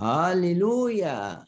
[0.00, 1.46] هاليلويا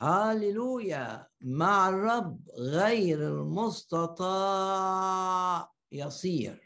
[0.00, 4.72] هاليلويا مع الرب غير المستطاع
[5.92, 6.62] يصير.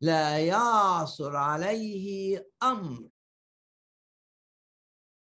[0.00, 3.08] لا يعثر عليه أمر.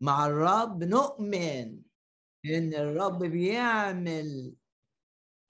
[0.00, 1.82] مع الرب نؤمن
[2.44, 4.56] إن الرب بيعمل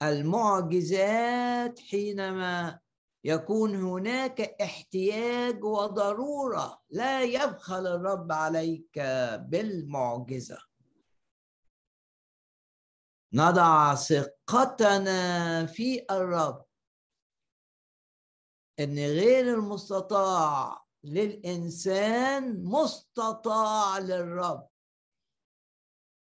[0.03, 2.79] المعجزات حينما
[3.27, 6.81] يكون هناك احتياج وضرورة.
[6.89, 8.99] لا يبخل الرب عليك
[9.39, 10.57] بالمعجزة.
[13.33, 16.65] نضع ثقتنا في الرب.
[18.79, 24.67] إن غير المستطاع للإنسان مستطاع للرب.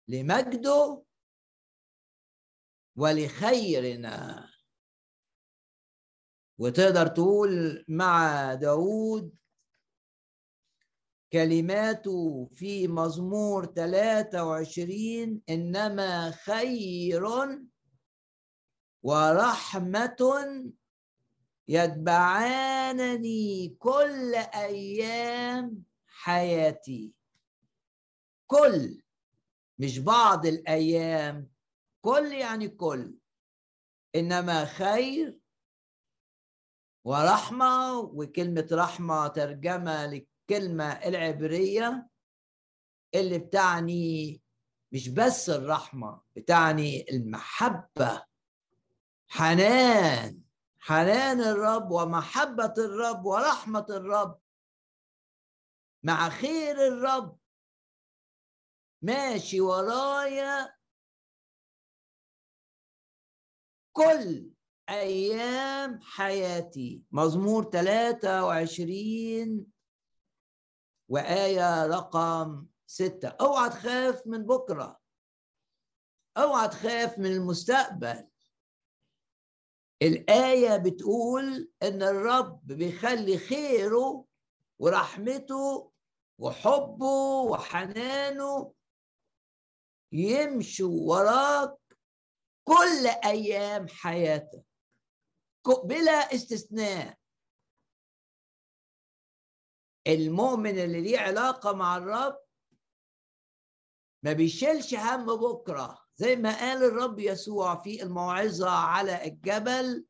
[0.07, 1.03] لمجده
[2.97, 4.52] ولخيرنا.
[6.63, 9.35] وتقدر تقول مع داود
[11.33, 17.23] كلماته في مزمور 23 إنما خير
[19.03, 20.17] ورحمة
[21.67, 27.13] يتبعانني كل أيام حياتي.
[28.47, 29.01] كل
[29.79, 31.49] مش بعض الأيام
[32.01, 33.15] كل يعني كل.
[34.15, 35.42] إنما خير
[37.05, 42.09] ورحمة وكلمة رحمة ترجمة للكلمة العبرية
[43.15, 44.41] اللي بتعني
[44.91, 48.25] مش بس الرحمة بتعني المحبة.
[49.27, 50.41] حنان
[50.79, 54.39] حنان الرب ومحبة الرب ورحمة الرب.
[56.03, 57.37] مع خير الرب.
[59.01, 60.75] ماشي ورايا
[63.93, 64.52] كل
[64.93, 67.03] أيام حياتي.
[67.11, 69.65] مزمور 23
[71.09, 73.27] وآية رقم ستة.
[73.27, 74.99] أوعى تخاف من بكرة.
[76.37, 78.27] أوعى تخاف من المستقبل.
[80.01, 84.25] الآية بتقول إن الرب بيخلي خيره
[84.79, 85.91] ورحمته
[86.39, 88.73] وحبه وحنانه
[90.11, 91.77] يمشوا وراك
[92.63, 94.65] كل أيام حياتك.
[95.69, 97.17] بلا استثناء.
[100.07, 102.39] المؤمن اللي ليه علاقة مع الرب
[104.23, 106.03] ما بيشيلش هم بكرة.
[106.15, 110.05] زي ما قال الرب يسوع في الموعظة على الجبل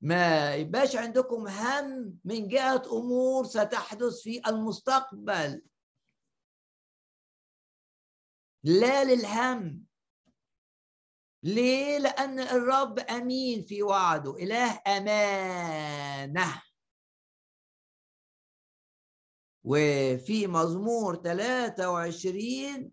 [0.00, 5.62] ما يبقاش عندكم هم من جهة أمور ستحدث في المستقبل.
[8.64, 9.86] لا للهم.
[11.42, 16.62] ليه؟ لأن الرب أمين في وعده إله أمانة
[19.64, 22.92] وفي مزمور 23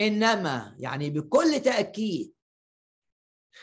[0.00, 2.34] إنما يعني بكل تأكيد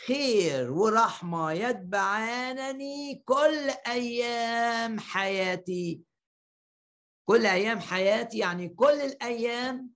[0.05, 6.01] خير ورحمة يتبعانني كل أيام حياتي
[7.27, 9.91] كل أيام حياتي يعني كل الأيام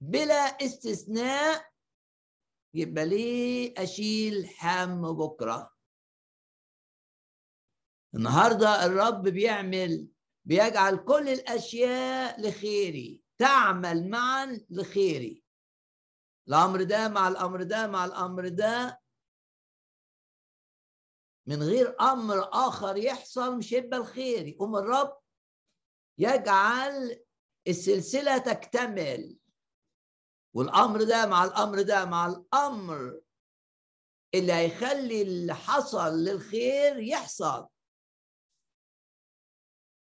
[0.00, 1.69] بلا استثناء
[2.74, 5.74] يبقى ليه أشيل هم بكرة.
[8.14, 10.08] النهارده الرب بيعمل
[10.44, 15.42] بيجعل كل الأشياء لخيري تعمل معا لخيري.
[16.48, 19.00] الأمر ده مع الأمر ده مع الأمر ده
[21.46, 24.46] من غير أمر آخر يحصل مش هيبقى الخير.
[24.46, 25.18] يقوم الرب
[26.18, 27.20] يجعل
[27.68, 29.39] السلسلة تكتمل.
[30.54, 33.20] والأمر ده مع الأمر ده مع الأمر
[34.34, 37.68] اللي هيخلي اللي حصل للخير يحصل.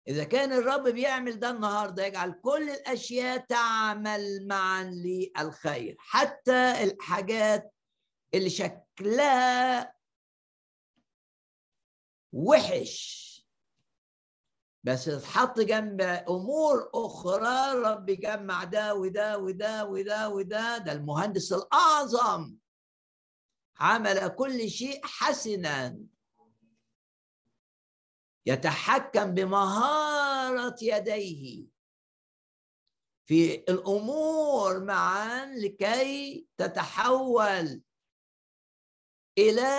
[0.08, 5.96] إذا كان الرب بيعمل ده النهارده يجعل كل الأشياء تعمل معا للخير.
[6.00, 7.74] حتى الحاجات
[8.34, 9.94] اللي شكلها
[12.34, 13.29] وحش.
[14.84, 22.56] بس تتحط جنب أمور أخرى الرب يجمع ده وده وده وده وده ده المهندس الأعظم.
[23.80, 26.00] عمل كل شيء حسنا.
[28.46, 31.66] يتحكم بمهارة يديه.
[33.26, 37.82] في الأمور معا لكي تتحول
[39.38, 39.72] إلى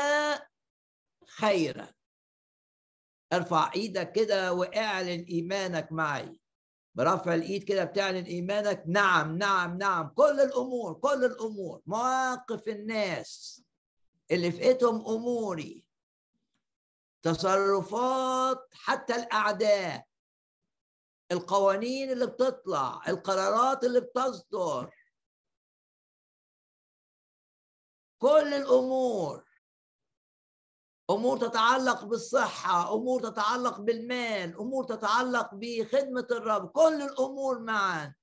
[1.27, 2.00] خيرا.
[3.33, 6.41] ارفع إيدك كده واعلن ايمانك معي.
[6.95, 8.85] برفع الايد كده بتعلن ايمانك.
[8.87, 10.09] نعم نعم نعم.
[10.09, 11.83] كل الأمور كل الأمور.
[11.87, 13.63] مواقف الناس
[14.31, 15.85] اللي في ايدهم اموري.
[17.23, 20.07] تصرفات حتى الاعداء.
[21.33, 24.95] القوانين اللي بتطلع القرارات اللي بتصدر.
[28.19, 29.50] كل الأمور.
[31.11, 38.15] أمور تتعلق بالصحة أمور تتعلق بالمال أمور تتعلق بخدمة الرب كل الأمور معا.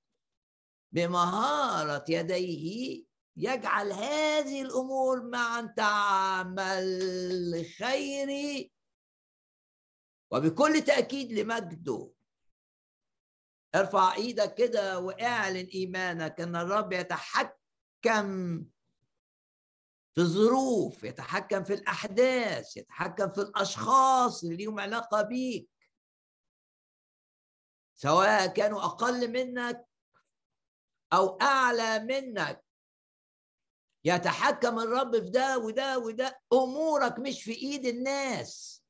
[0.91, 3.03] بمهارة يديه
[3.37, 8.71] يجعل هذه الأمور معا تعمل خيري
[10.31, 12.11] وبكل تأكيد لمجده.
[13.75, 18.63] ارفع إيدك كده واعلن إيمانك إن الرب يتحكم
[20.17, 25.69] في الظروف يتحكم في الأحداث يتحكم في الأشخاص اللي ليهم علاقة بيك.
[27.95, 29.87] سواء كانوا أقل منك
[31.13, 32.65] أو أعلى منك.
[34.05, 36.41] يتحكم الرب في ده وده وده.
[36.53, 38.83] أمورك مش في إيد الناس.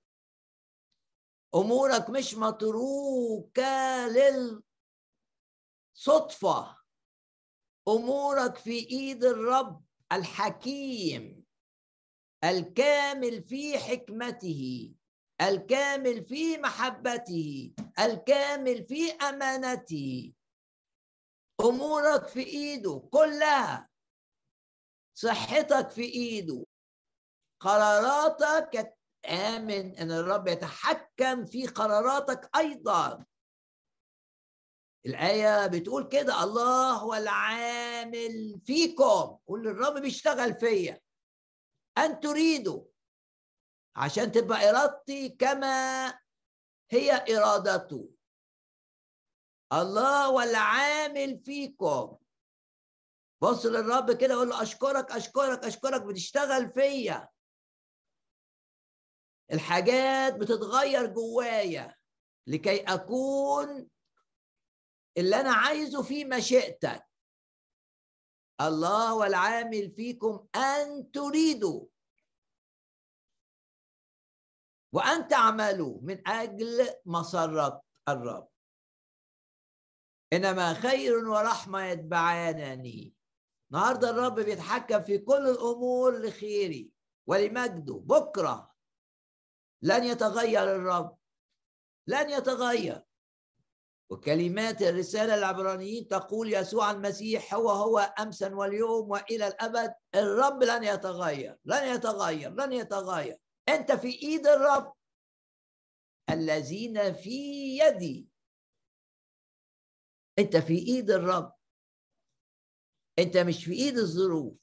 [1.56, 4.08] أمورك مش متروكة
[5.96, 6.78] للصدفة.
[7.88, 9.87] أمورك في إيد الرب.
[10.12, 11.46] الحكيم
[12.44, 14.94] الكامل في حكمته
[15.42, 20.34] الكامل في محبته الكامل في أمانته.
[21.62, 23.90] أمورك في إيده كلها
[25.18, 26.66] صحتك في إيده
[27.60, 33.26] قراراتك آمن إن الرب يتحكم في قراراتك أيضا.
[35.08, 41.02] الآية بتقول كده الله هو العامل فيكم قول الرب بيشتغل فيا.
[41.98, 42.84] أن تريدوا
[43.96, 46.08] عشان تبقى إرادتي كما
[46.92, 48.10] هي إرادته.
[49.74, 52.18] الله هو العامل فيكم.
[53.42, 57.30] بص للرب كده قول له أشكرك أشكرك أشكرك بتشتغل فيا.
[59.54, 61.96] الحاجات بتتغير جوايا
[62.48, 63.90] لكي أكون
[65.18, 67.08] اللي أنا عايزه في مشيئتك
[68.62, 71.86] الله والعامل فيكم أن تريدوا.
[74.94, 78.50] وأن تعملوا من أجل مسرة الرب.
[80.34, 83.14] إنما خير ورحمة يتبعانني.
[83.72, 86.92] النهارده الرب بيتحكم في كل الأمور لخيري
[87.28, 87.94] ولمجده.
[87.94, 88.76] بكرة
[89.82, 91.18] لن يتغير الرب.
[92.08, 93.07] لن يتغير.
[94.10, 99.94] وكلمات الرسالة العبرانيين تقول يسوع المسيح هو هو أمسا واليوم وإلى الأبد.
[100.16, 103.38] الرب لن يتغير لن يتغير لن يتغير.
[103.70, 104.94] أنت في إيد الرب.
[106.30, 108.28] الذين في يدي.
[110.40, 111.54] أنت في إيد الرب.
[113.20, 114.54] أنت مش في إيد الظروف.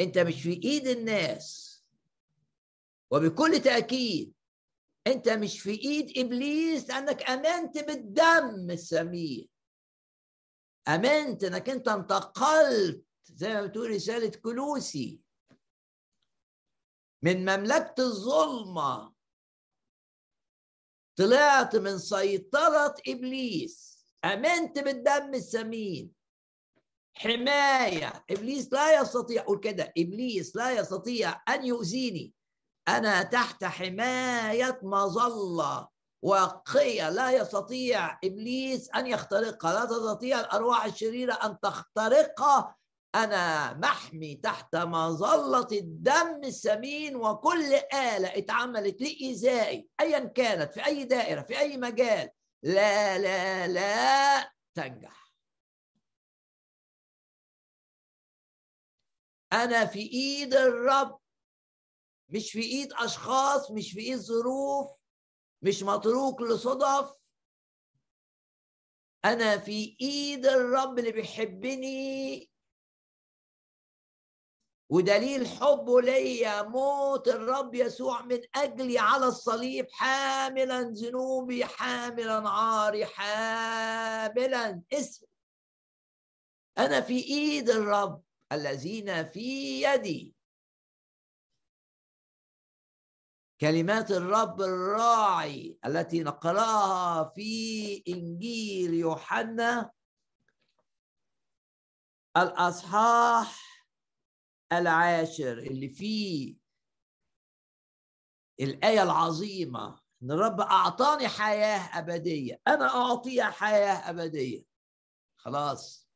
[0.00, 1.70] أنت مش في إيد الناس.
[3.10, 4.34] وبكل تأكيد
[5.10, 9.48] انت مش في ايد إبليس لأنك آمنت بالدم السمين
[10.88, 15.20] آمنت إنك أنت انتقلت زي ما بتقول رسالة كلوسي
[17.22, 19.14] من مملكة الظلمة.
[21.16, 24.04] طلعت من سيطرة إبليس.
[24.24, 26.12] آمنت بالدم السمين
[27.12, 28.24] حماية.
[28.30, 32.34] إبليس لا يستطيع قول كده إبليس لا يستطيع أن يؤذيني.
[32.96, 35.88] أنا تحت حماية مظلة
[36.22, 42.76] واقية لا يستطيع إبليس أن يخترقها لا تستطيع الأرواح الشريرة أن تخترقها.
[43.14, 51.42] أنا محمي تحت مظلة الدم السمين وكل آلة اتعملت لإيذائي أيا كانت في أي دائرة
[51.42, 52.30] في أي مجال.
[52.62, 55.32] لا لا لا تنجح.
[59.52, 61.19] أنا في إيد الرب
[62.30, 64.90] مش في إيد أشخاص مش في إيد ظروف
[65.62, 67.20] مش متروك لصدف.
[69.24, 72.50] أنا في إيد الرب اللي بيحبني.
[74.90, 84.82] ودليل حبه ليا موت الرب يسوع من أجلي على الصليب حاملا ذنوبي حاملا عاري حاملا
[84.92, 85.26] اسم
[86.78, 88.22] أنا في إيد الرب
[88.52, 90.34] الذين في يدي.
[93.60, 99.90] كلمات الرب الراعي التي نقراها في إنجيل يوحنا.
[102.36, 103.84] الأصحاح
[104.72, 106.56] العاشر اللي فيه
[108.60, 112.60] الآية العظيمة إن الرب أعطاني حياة أبدية.
[112.68, 114.64] أنا اعطيها حياة أبدية.
[115.36, 116.08] خلاص.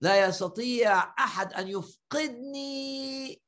[0.00, 3.42] لا يستطيع أحد أن يفقدني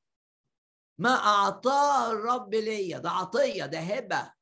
[0.98, 2.98] ما أعطاه الرب ليا.
[2.98, 4.32] ده عطية ده هبة.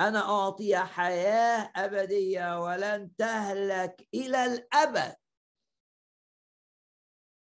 [0.00, 5.16] أنا أعطي حياة أبدية ولن تهلك إلى الأبد.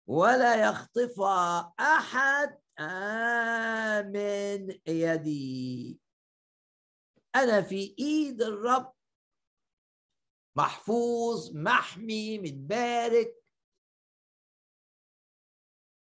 [0.08, 2.62] ولا يخطفها أحد
[4.06, 6.00] من يدي.
[7.36, 8.94] أنا في إيد الرب.
[10.56, 13.41] محفوظ محمي متبارك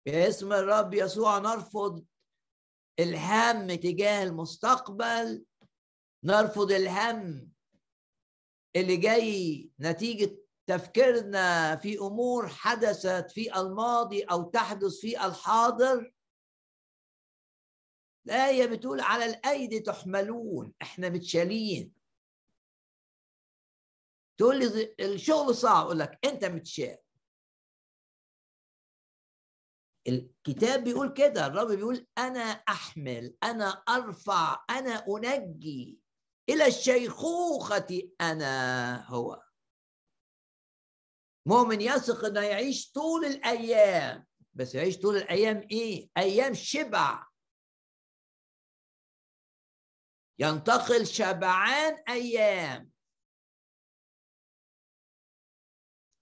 [0.09, 2.05] باسم الرب يسوع نرفض
[2.99, 5.45] الهم تجاه المستقبل
[6.25, 7.53] نرفض الهم
[8.77, 10.37] اللي جاي نتيجة
[10.67, 16.13] تفكيرنا في أمور حدثت في الماضي أو تحدث في الحاضر.
[18.27, 21.93] الآية بتقول على الأيدي تحملون إحنا متشالين.
[24.39, 26.99] تقول لي الشغل صعب أقول لك أنت متشال.
[30.09, 35.99] الكتاب بيقول كده الرب بيقول أنا أحمل أنا أرفع أنا أنجي
[36.49, 39.43] إلى الشيخوخة أنا هو.
[41.47, 44.27] مؤمن يثق إنه يعيش طول الأيام.
[44.55, 47.27] بس يعيش طول الأيام إيه؟ أيام شبع.
[50.39, 52.91] ينتقل شبعان أيام.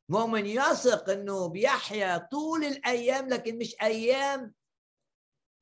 [0.08, 4.54] مؤمن يثق إنه بيحيا طول الأيام لكن مش أيام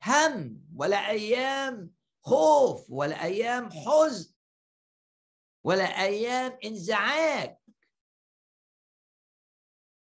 [0.05, 4.35] هم ولا أيام خوف ولا أيام حزن
[5.65, 7.57] ولا أيام انزعاج.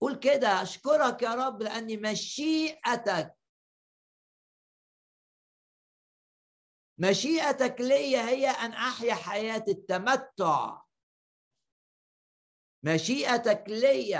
[0.01, 3.35] قول كده أشكرك يا رب لأني مشيئتك
[6.97, 10.82] مشيئتك لي هي أن أحيا حياة التمتع.
[12.83, 14.15] مشيئتك لي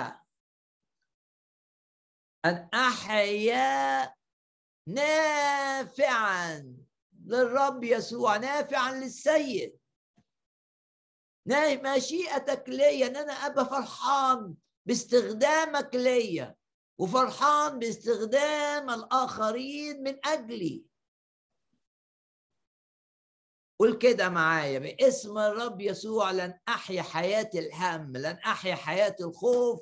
[2.46, 4.16] أن أحيا
[4.88, 6.76] نافعا
[7.26, 9.80] للرب يسوع نافعا للسيد.
[11.96, 14.56] مشيئتك لي أن أنا أبقى فرحان
[14.86, 16.56] باستخدامك ليا
[16.98, 20.86] وفرحان باستخدام الآخرين من أجلي.
[23.80, 29.82] قول كده معايا باسم الرب يسوع لن أحيا حياة الهم لن أحيا حياة الخوف.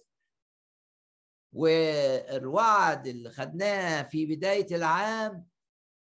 [1.53, 5.48] والوعد اللي خدناه في بداية العام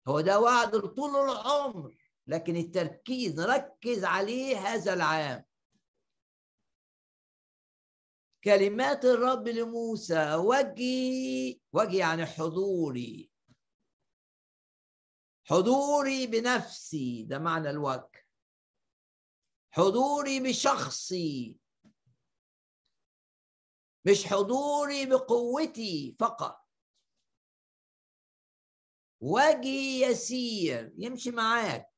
[0.08, 5.44] هو ده وعد طول العمر لكن التركيز نركز عليه هذا العام.
[8.44, 13.30] كلمات الرب لموسى وجهي وجهي يعني حضوري.
[15.44, 18.24] حضوري بنفسي ده معنى الوجه.
[19.70, 21.56] حضوري بشخصي.
[24.04, 26.60] مش حضوري بقوتي فقط.
[29.20, 31.92] وجهي يسير يمشي معاك.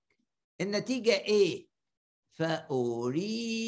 [0.61, 1.69] النتيجة إيه؟
[2.33, 3.67] فأريحك.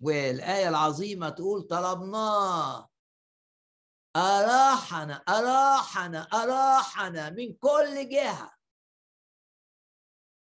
[0.00, 2.90] والآية العظيمة تقول طلبناه.
[4.16, 8.56] أراحنا أراحنا أراحنا من كل جهة.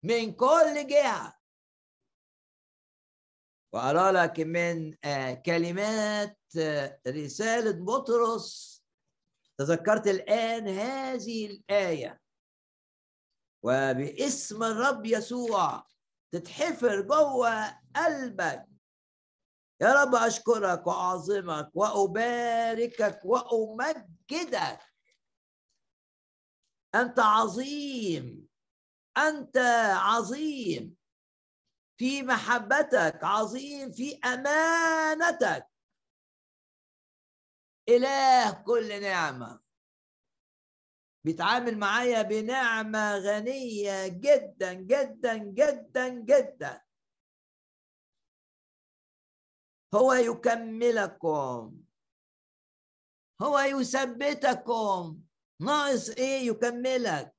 [0.04, 1.40] من كل جهة.
[3.74, 8.84] وأرى لك من آه، كلمات آه، رسالة بطرس.
[9.58, 12.22] تذكرت الآن هذه الآية.
[13.64, 15.88] وباسم الرب يسوع
[16.32, 18.73] تتحفر جوه قلبك.
[19.84, 24.80] يا رب أشكرك وأعظمك وأباركك وأمجدك.
[26.96, 28.48] أنت عظيم
[29.18, 29.58] أنت
[29.96, 30.96] عظيم.
[31.98, 33.92] في محبتك عظيم.
[33.92, 35.68] في أمانتك.
[37.90, 39.60] إله كل نعمة.
[41.26, 46.83] بيتعامل معايا بنعمة غنية جدا جدا جدا جدا.
[49.96, 51.84] هو يكملكم.
[53.42, 55.22] هو يثبتكم.
[55.62, 57.36] ناقص إيه؟ يكملك.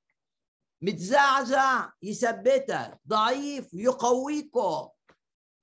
[0.82, 3.00] متزعزع يثبتك.
[3.08, 4.88] ضعيف يقويكم.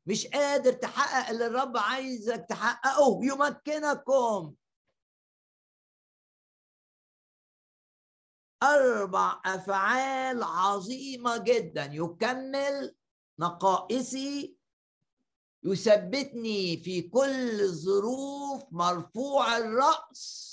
[0.06, 3.20] مش قادر تحقق اللي الرب عايزك تحققه.
[3.24, 4.56] يمكنكم.
[8.64, 11.86] أربع أفعال عظيمة جدا.
[11.86, 12.96] يكمل
[13.40, 14.61] نقائصي
[15.64, 20.52] يثبتني في كل ظروف مرفوع الرأس.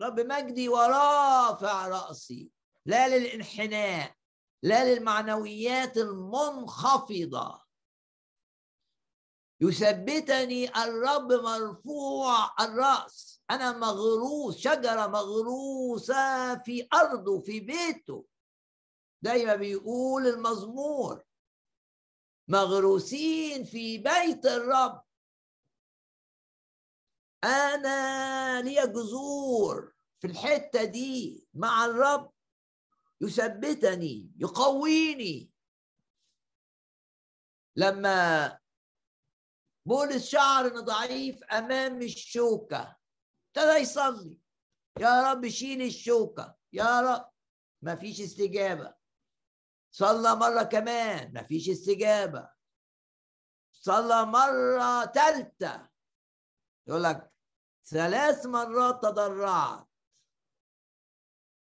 [0.00, 2.50] رب مجدي ورافع رأسي.
[2.86, 4.14] لا للانحناء
[4.62, 7.66] لا للمعنويات المنخفضة.
[9.60, 13.42] يثبتني الرب مرفوع الرأس.
[13.50, 18.26] أنا مغروس شجرة مغروسة في أرضه في بيته.
[19.22, 21.22] زي ما بيقول المزمور
[22.48, 25.02] مغروسين في بيت الرب.
[27.44, 32.32] أنا لي جذور في الحتة دي مع الرب.
[33.20, 35.50] يثبتني يقويني.
[37.76, 38.58] لما
[39.86, 42.96] بولس شعر إنه ضعيف أمام الشوكة
[43.56, 44.38] ابتدى يصلي.
[45.00, 47.30] يا رب شيل الشوكة يا رب.
[47.82, 48.95] ما فيش استجابة.
[49.96, 52.48] صلى مرة كمان ما فيش استجابة.
[53.72, 55.88] صلى مرة ثالثه
[56.86, 57.32] يقول لك
[57.84, 59.88] ثلاث مرات تضرعت.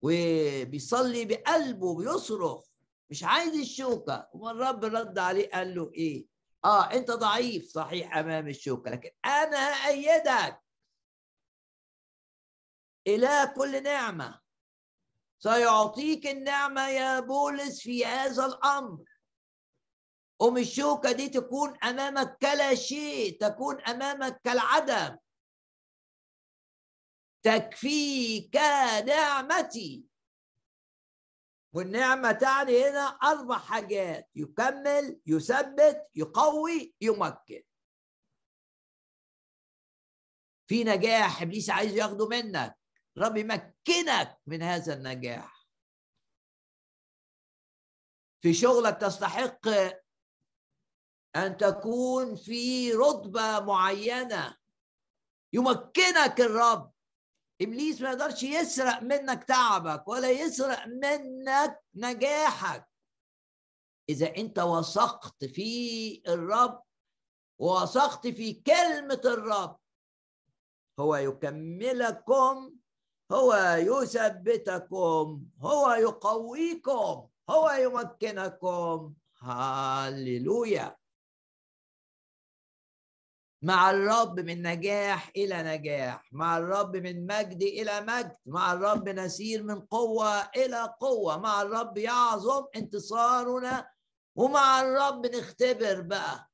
[0.02, 2.66] وبيصلي بقلبه بيصرخ
[3.10, 4.28] مش عايز الشوكة.
[4.32, 6.26] والرب رد عليه قال له إيه؟
[6.64, 7.68] آه أنت ضعيف.
[7.68, 8.90] صحيح أمام الشوكة.
[8.90, 10.62] لكن أنا أيدك
[13.06, 14.45] إلى كل نعمة.
[15.38, 19.04] سيعطيك النعمة يا بولس في هذا الأمر.
[20.42, 25.16] أم الشوكة دي تكون أمامك كلا شيء تكون أمامك كالعدم.
[27.42, 28.56] تكفيك
[29.06, 30.04] نعمتي.
[31.72, 37.62] والنعمة تعني هنا أربع حاجات يكمل يثبت يقوي يمكن.
[40.66, 42.78] في نجاح إبليس عايز ياخده منك.
[43.18, 45.66] رب يمكنك من هذا النجاح.
[48.42, 49.68] في شغلك تستحق
[51.36, 54.56] أن تكون في رتبة معينة.
[55.52, 56.92] يمكنك الرب.
[57.60, 62.88] إبليس ما يقدرش يسرق منك تعبك ولا يسرق منك نجاحك.
[64.08, 66.82] إذا أنت وثقت في الرب
[67.58, 69.80] ووثقت في كلمة الرب
[71.00, 72.75] هو يكملكم
[73.32, 79.14] هو يثبتكم هو يقويكم هو يمكنكم.
[79.38, 80.96] هللويا
[83.62, 89.62] مع الرب من نجاح إلى نجاح مع الرب من مجد إلى مجد مع الرب نسير
[89.62, 93.88] من قوة إلى قوة مع الرب يعظم انتصارنا
[94.36, 96.50] ومع الرب نختبر بقى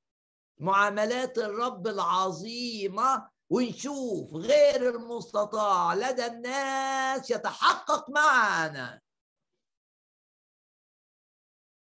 [0.59, 9.03] معاملات الرب العظيمة ونشوف غير المستطاع لدى الناس يتحقق معنا.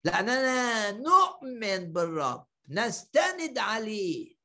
[0.03, 4.35] لأننا نؤمن بالرب نستند عليه.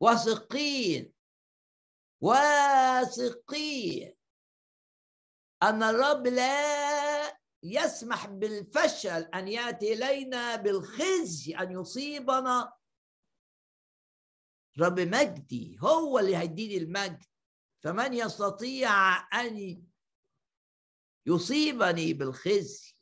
[0.00, 1.12] واثقين
[2.20, 4.16] واثقين
[5.62, 12.72] أن الرب لا يسمح بالفشل أن يأتي إلينا بالخزي أن يصيبنا
[14.80, 17.24] رب مجدي هو اللي هيديني المجد.
[17.80, 18.90] فمن يستطيع
[19.40, 19.82] أن
[21.26, 22.94] يصيبني بالخزي؟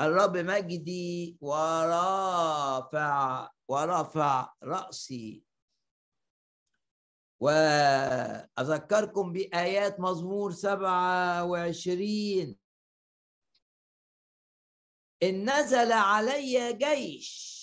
[0.00, 5.44] الرب مجدي ورافع ورفع رأسي.
[7.40, 12.58] وأذكركم بآيات مزمور سبعة وعشرين.
[15.22, 17.53] إن نزل علي جيش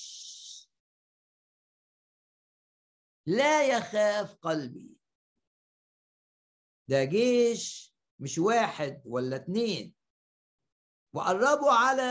[3.25, 4.97] لا يخاف قلبي.
[6.87, 9.95] ده جيش مش واحد ولا اتنين.
[11.13, 12.03] وقربوا على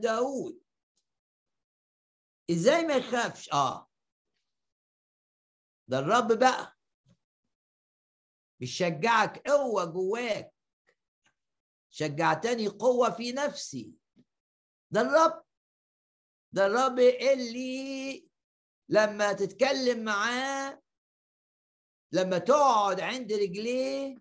[0.00, 0.62] داود
[2.50, 3.90] إزاي ما يخافش؟ آه.
[5.88, 6.76] ده الرب بقى
[8.60, 10.54] بيشجعك قوة جواك.
[11.90, 13.94] شجعتني قوة في نفسي.
[14.90, 15.44] ده الرب.
[16.52, 18.30] ده الرب اللي
[18.92, 20.82] لما تتكلم معاه
[22.12, 24.16] لما تقعد عند رجليه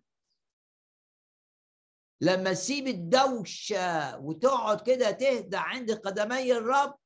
[2.21, 6.97] لما تسيب الدوشة وتقعد كده تهدى عند قدمي الرب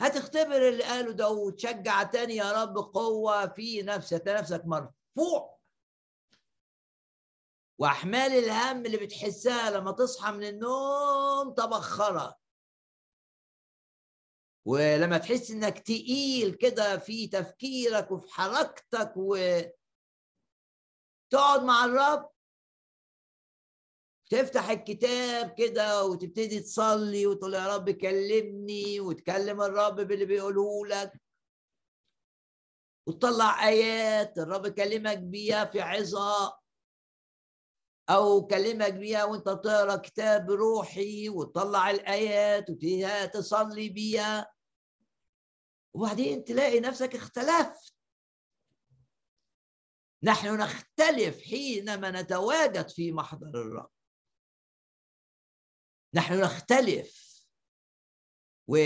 [0.00, 5.58] هتختبر اللي قاله داود شجعتني يا رب قوة في نفسك نفسك مرفوع.
[7.78, 12.36] وأحمال الهم اللي بتحسها لما تصحى من النوم تبخرك.
[14.66, 19.60] ولما تحس إنك تقيل كده في تفكيرك وفي حركتك و
[21.32, 22.30] تقعد مع الرب
[24.30, 31.12] تفتح الكتاب كده وتبتدي تصلي وتقول يا رب كلمني وتكلم الرب باللي بيقوله لك.
[33.08, 36.58] وتطلع آيات الرب كلمك بيها في عظة
[38.10, 44.53] أو كلمك بيها وأنت تقرا كتاب روحي وتطلع الآيات وفيها تصلي بيها.
[45.94, 47.94] وبعدين تلاقي نفسك اختلفت.
[50.22, 53.90] نحن نختلف حينما نتواجد في محضر الرب.
[56.14, 57.24] نحن نختلف.
[58.68, 58.76] و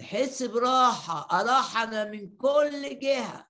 [0.00, 3.48] نحس براحة أراحنا من كل جهة.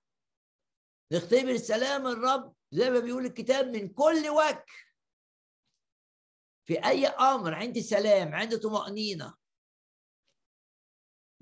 [1.11, 4.65] نختبر سلام الرب زي ما بيقول الكتاب من كل وجه.
[6.65, 9.42] في أي أمر عندي سلام عندي طمأنينة.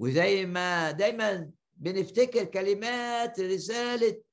[0.01, 4.23] وزي ما دايما بنفتكر كلمات رسالة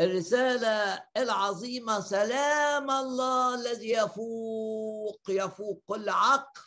[0.00, 6.62] الرسالة العظيمة سلام الله الذي يفوق يفوق كل عقل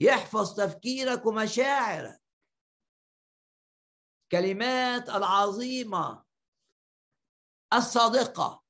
[0.00, 2.22] يحفظ تفكيرك ومشاعرك.
[4.32, 6.24] كلمات العظيمة
[7.72, 8.61] الصادقة.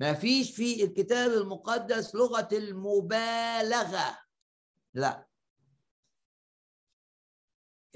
[0.00, 4.18] ما فيش في الكتاب المقدس لغة المبالغة.
[4.94, 5.26] لا.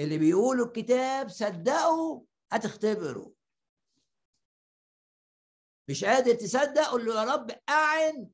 [0.01, 3.31] اللي بيقولوا الكتاب صدقوا هتختبروا
[5.89, 8.29] مش قادر تصدق قول له يا رب أعن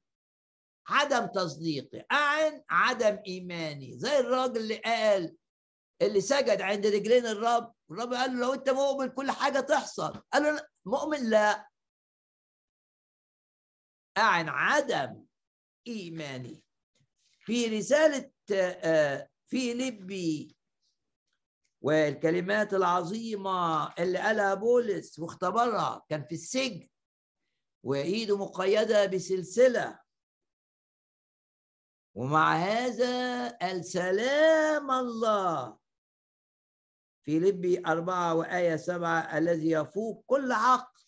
[0.86, 3.98] عدم تصديقي أعن عدم إيماني.
[3.98, 5.36] زي الراجل اللي قال
[6.02, 7.74] اللي سجد عند رجلين الرب.
[7.90, 10.22] الرب قال له لو أنت مؤمن كل حاجة تحصل.
[10.32, 11.69] قال له مؤمن لا.
[14.20, 15.24] أعن عدم
[15.86, 16.62] إيماني.
[17.40, 20.56] في رسالة آه، في لبي
[21.82, 26.88] والكلمات العظيمة اللي قالها بولس واختبرها كان في السجن
[27.82, 30.00] وإيده مقيدة بسلسلة.
[32.14, 35.78] ومع هذا السلام الله.
[37.22, 40.99] في لبي أربعة وآية سبعة الذي يفوق كل عقل.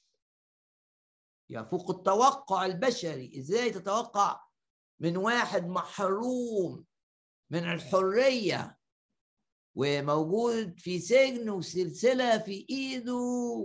[1.53, 3.33] يفوق التوقع البشري.
[3.39, 4.41] إزاي تتوقع؟
[5.01, 6.85] من واحد محروم
[7.51, 8.79] من الحرية
[9.75, 13.15] وموجود في سجن وسلسلة في إيده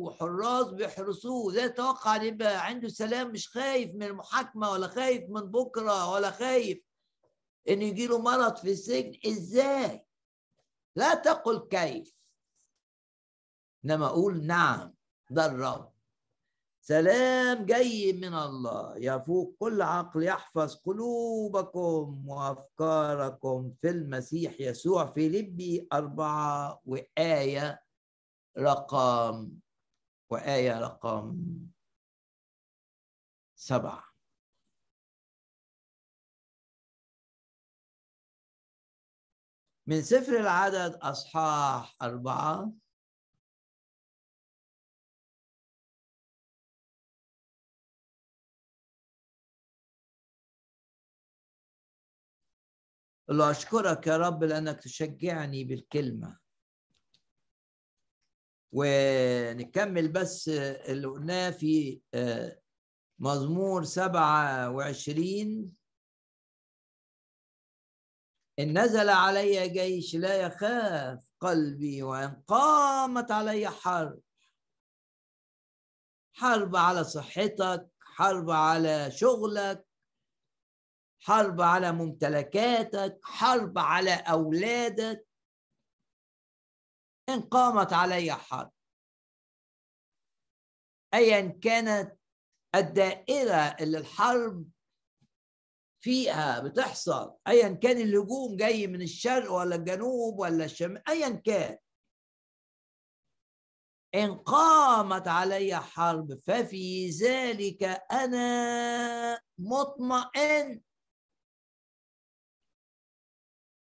[0.02, 1.54] وحراس بيحرسوه.
[1.54, 6.32] ده تتوقع إن يبقى عنده سلام؟ مش خايف من المحاكمة ولا خايف من بكرة ولا
[6.32, 6.80] خايف
[7.70, 10.06] إن يجيله مرض في السجن؟ إزاي؟
[10.96, 12.18] لا تقل كيف.
[13.86, 14.94] إنما أقول نعم
[15.30, 15.97] ده الرب.
[16.88, 18.98] سلام جاي من الله.
[18.98, 25.06] يفوق كل عقل يحفظ قلوبكم وأفكاركم في المسيح يسوع.
[25.12, 27.84] في لبي أربعة وآية
[28.58, 29.52] رقم
[30.30, 31.38] وآية رقم
[33.56, 34.04] سبعة.
[39.88, 42.72] من سفر العدد أصحاح أربعة
[53.30, 56.38] الله أشكرك يا رب لأنك تشجعني بالكلمة.
[58.72, 62.60] ونكمل بس اللي قلناه في آه،
[63.20, 65.78] مزمور سبعة وعشرين.
[68.60, 74.20] إن نزل علي جيش لا يخاف قلبي وإن قامت علي حرب.
[76.34, 79.87] حرب على صحتك حرب على شغلك
[81.20, 85.28] حرب على ممتلكاتك حرب على أولادك.
[87.30, 88.72] إن قامت علي حرب.
[91.14, 92.18] أيا كانت
[92.76, 94.70] الدائرة اللي الحرب
[96.04, 97.38] فيها بتحصل.
[97.48, 101.78] ايا كان الهجوم جاي من الشرق ولا الجنوب ولا الشمال ايا كان.
[104.16, 110.87] إن قامت علي حرب ففي ذلك أنا مطمئن.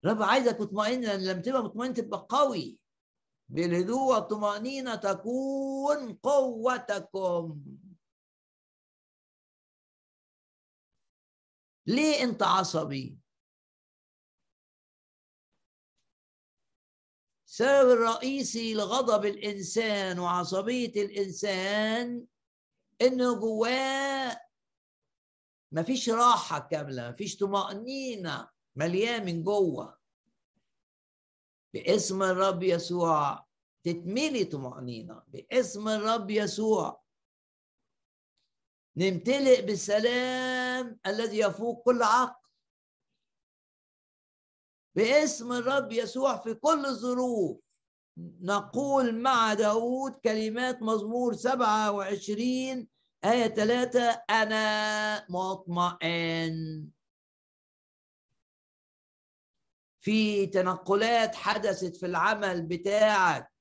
[0.05, 2.79] رب عايزك مطمئن لأن لما تبقى مطمئن تبقى قوي.
[3.49, 7.63] بالهدوء والطمأنينة تكون قوتكم.
[11.87, 13.19] ليه أنت عصبي؟
[17.49, 22.27] السبب الرئيسي لغضب الإنسان وعصبية الإنسان
[23.01, 24.41] إنه جواه
[25.73, 28.54] مفيش راحة كاملة مفيش طمأنينة.
[28.77, 29.99] مليان من جوه.
[31.75, 33.47] باسم الرب يسوع.
[33.85, 35.23] تتملي طمأنينة.
[35.29, 37.05] باسم الرب يسوع.
[38.97, 42.49] نمتلئ بالسلام الذي يفوق كل عقل.
[44.97, 47.61] باسم الرب يسوع في كل الظروف.
[48.41, 52.89] نقول مع داود كلمات مزمور سبعة وعشرين
[53.25, 56.94] آية ثلاثة أنا مطمئن.
[60.05, 63.53] في تنقلات حدثت في العمل بتاعك.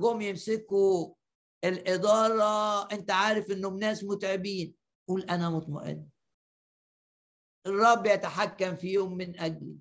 [0.00, 1.14] جم يمسكوا
[1.64, 4.76] الإدارة أنت عارف إنهم ناس متعبين.
[5.08, 6.08] قول أنا مطمئن.
[7.66, 9.78] الرب يتحكم فيهم من أجلي.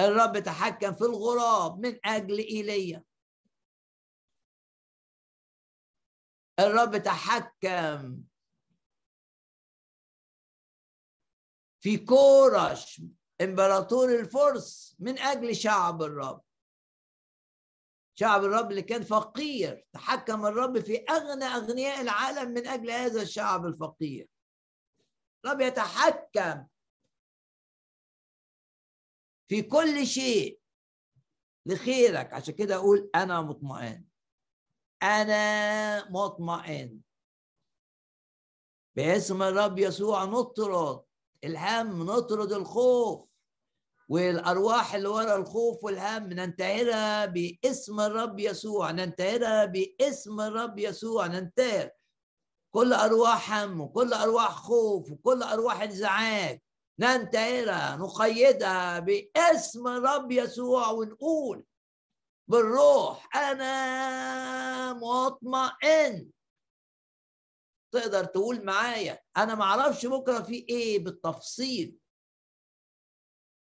[0.00, 3.04] الرب يتحكم في الغراب من أجل إيليا
[6.60, 8.24] الرب تحكم
[11.82, 13.02] في كورش
[13.40, 16.42] إمبراطور الفرس من أجل شعب الرب.
[18.14, 23.66] شعب الرب اللي كان فقير تحكم الرب في أغنى أغنياء العالم من أجل هذا الشعب
[23.66, 24.28] الفقير.
[25.44, 26.66] الرب يتحكم
[29.48, 30.60] في كل شيء
[31.66, 32.32] لخيرك.
[32.32, 34.04] عشان كده أقول أنا مطمئن.
[35.02, 37.00] أنا مطمئن.
[38.96, 41.04] باسم الرب يسوع نطرد.
[41.44, 43.24] الهم نطرد الخوف
[44.08, 51.90] والأرواح اللي ورا الخوف والهم ننتهرها باسم الرب يسوع ننتهرها باسم الرب يسوع ننتهر.
[52.74, 56.60] كل أرواح هم وكل أرواح خوف وكل أرواح انزعاج
[56.98, 61.64] ننتهرها نقيدها باسم الرب يسوع ونقول
[62.48, 66.30] بالروح أنا مطمئن.
[67.92, 69.18] تقدر تقول معايا.
[69.36, 71.96] أنا ما أعرفش بكرة في إيه بالتفصيل.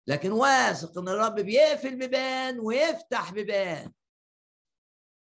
[0.08, 3.94] لكن واثق إن الرب بيقفل بيبان ويفتح بيبان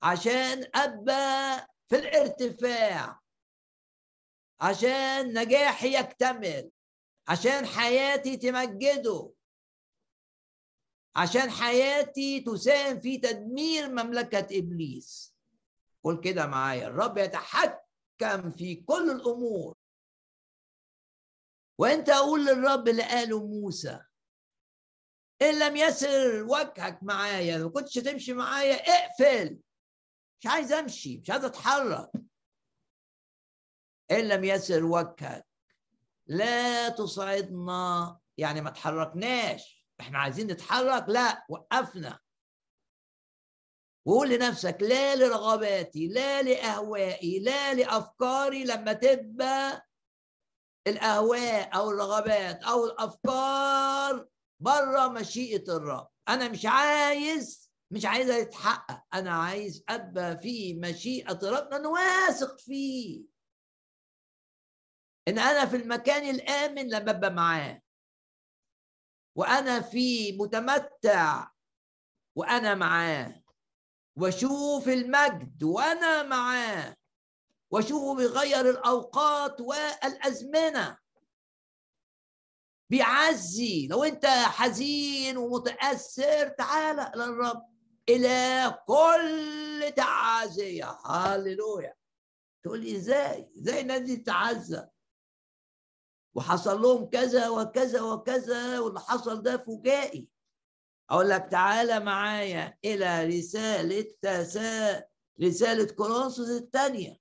[0.03, 3.21] عشان أبقى في الارتفاع
[4.61, 6.71] عشان نجاحي يكتمل
[7.29, 9.33] عشان حياتي تمجده
[11.17, 15.35] عشان حياتي تساهم في تدمير مملكة إبليس.
[16.05, 17.88] قول كده معايا الرب يتحكم
[18.57, 19.75] في كل الأمور.
[21.79, 24.01] وأنت أقول للرب اللي قاله موسى
[25.43, 29.61] إن لم يسر وجهك معايا ما كنتش تمشي معايا اقفل.
[30.41, 32.11] مش عايز أمشي مش عايز أتحرك.
[34.11, 35.47] إن لم يسر وجهك
[36.27, 38.19] لا تصعدنا.
[38.39, 39.87] يعني ما تحركناش.
[40.01, 42.19] إحنا عايزين نتحرك لا وقفنا.
[44.09, 49.89] وقول لنفسك لا لرغباتي لا لأهوائي لا لأفكاري لما تبقى
[50.87, 54.29] الأهواء أو الرغبات أو الأفكار
[54.61, 56.09] بره مشيئة الرب.
[56.29, 63.25] أنا مش عايز مش عايزها يتحقق أنا عايز أبقى في مشيئة الرب أنا واثق فيه.
[65.29, 67.83] إن أنا في المكان الآمن لما أبقى معاه.
[69.37, 71.51] وأنا في متمتع
[72.37, 73.38] وأنا معاه.
[74.19, 76.97] واشوف المجد وأنا معاه
[77.71, 80.99] واشوفه بيغير الأوقات والأزمنة.
[82.91, 87.63] بيعزي لو أنت حزين ومتأثر تعال للرب
[88.09, 91.95] إلى كل تعازيه هللويا.
[92.63, 94.87] تقول لي إزاي؟ إزاي الناس دي تعزى
[96.35, 100.29] وحصل لهم كذا وكذا وكذا واللي حصل ده فجائي.
[101.11, 105.05] أقول لك تعالى معايا إلى رسالة تسا
[105.43, 107.21] رسالة كورنثوس الثانية.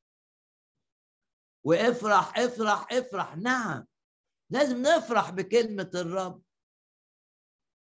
[1.63, 3.37] وافرح افرح افرح.
[3.37, 3.87] نعم
[4.49, 6.41] لازم نفرح بكلمة الرب.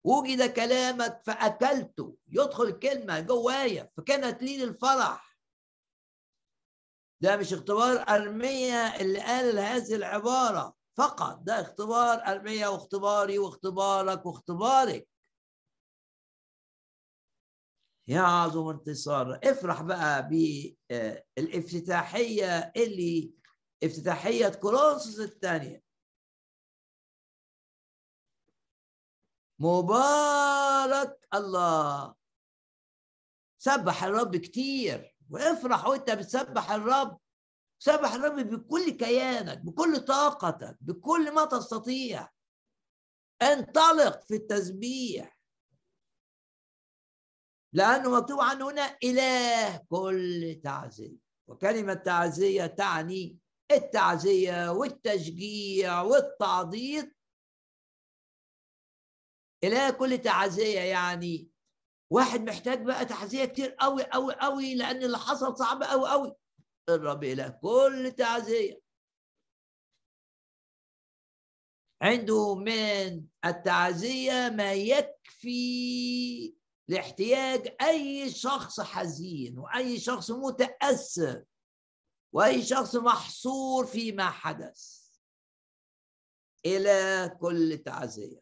[0.05, 2.17] وجد كلامك فأكلته.
[2.27, 5.37] يدخل الكلمة جوايا فكانت لي الفرح.
[7.21, 10.75] ده مش اختبار أرمية اللي قال هذه العبارة.
[10.97, 15.07] فقط ده اختبار أرمية واختباري واختبارك واختبارك.
[18.07, 19.39] يا عظم انتصار.
[19.43, 20.29] افرح بقى
[21.37, 23.33] بالافتتاحية اللي
[23.83, 25.83] افتتاحية كورنثوس الثانية.
[29.59, 32.15] مبارك الله.
[33.57, 35.15] سبح الرب كتير.
[35.29, 37.19] وافرح وانت بتسبح الرب.
[37.79, 42.29] سبح الرب بكل كيانك بكل طاقتك بكل ما تستطيع.
[43.41, 45.34] انطلق في التسبيح.
[47.75, 51.17] لأنه مكتوب عنه هنا إله كل تعزية.
[51.47, 53.37] وكلمة تعزية تعني
[53.71, 57.15] التعزية والتشجيع والتعضيد.
[59.63, 61.49] إله كل تعزية يعني
[62.13, 66.35] واحد محتاج بقى تعزية كتير قوي قوي قوي لأن اللي حصل صعب قوي قوي.
[66.89, 68.81] الرب إله كل تعزية.
[72.01, 76.55] عنده من التعزية ما يكفي.
[76.87, 81.45] لاحتياج أي شخص حزين وأي شخص متأثر
[82.33, 85.05] وأي شخص محصور فيما حدث.
[86.65, 88.41] إلى كل تعزية.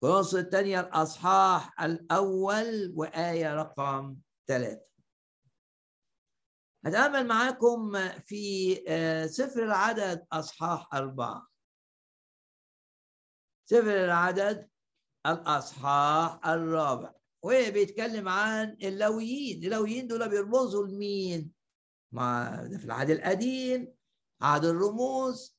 [0.00, 4.86] كورنثوس الثانية الأصحاح الأول وآية رقم ثلاثة.
[6.84, 11.48] هتأمل معاكم في آه، سفر العدد أصحاح أربعة.
[13.64, 14.70] سفر العدد
[15.26, 17.14] الأصحاح الرابع.
[17.42, 21.52] وبيتكلم عن اللويين؟ اللويين دول بيرمزوا لمين؟
[22.12, 23.94] مع في العهد القديم
[24.40, 25.56] عهد الرموز.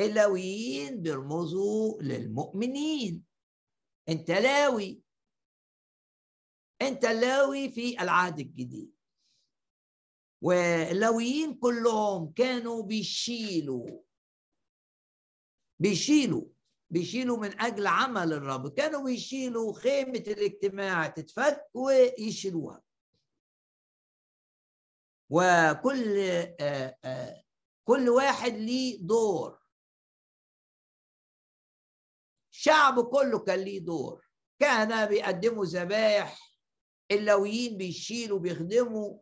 [0.00, 3.24] اللويين بيرمزوا للمؤمنين.
[4.08, 5.02] انت لاوي.
[6.82, 8.92] انت لاوي في العهد الجديد.
[10.42, 14.02] واللاويين كلهم كانوا بيشيلوا.
[15.78, 16.44] بيشيلوا.
[16.92, 18.74] بيشيلوا من أجل عمل الرب.
[18.74, 22.82] كانوا بيشيلوا خيمة الاجتماع تتفك ويشيلوها
[25.30, 26.18] وكل
[26.60, 27.44] آه، آه،
[27.84, 29.58] كل واحد ليه دور.
[32.52, 34.26] الشعب كله كان ليه دور.
[34.58, 36.38] كان بيقدموا ذبايح
[37.10, 39.18] اللويين بيشيلوا بيخدموا.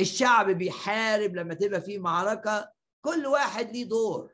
[0.00, 2.72] الشعب بيحارب لما تبقى في معركة.
[3.04, 4.32] كل واحد ليه دور.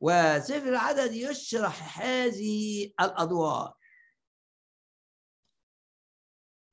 [0.00, 3.74] وسفر العدد يشرح هذه الأدوار.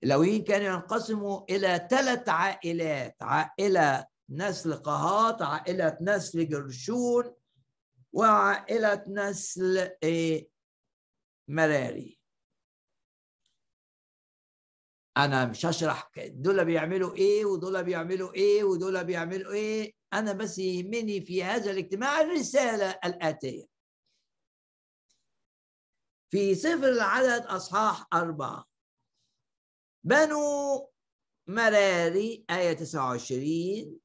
[0.04, 7.36] اللويين كانوا ينقسموا إلى ثلاث عائلات عائلة نسل قهات عائلة نسل جرشون
[8.14, 10.50] وعائلة نسل إيه،
[11.48, 12.20] مراري.
[15.18, 19.94] أنا مش هشرح دول بيعملوا إيه ودول بيعملوا إيه ودول بيعملوا إيه.
[20.14, 23.66] أنا بس يهمني في هذا الاجتماع الرسالة الآتية.
[26.32, 28.66] في سفر العدد أصحاح أربعة.
[30.04, 30.40] بنو
[31.48, 34.00] مراري آية 29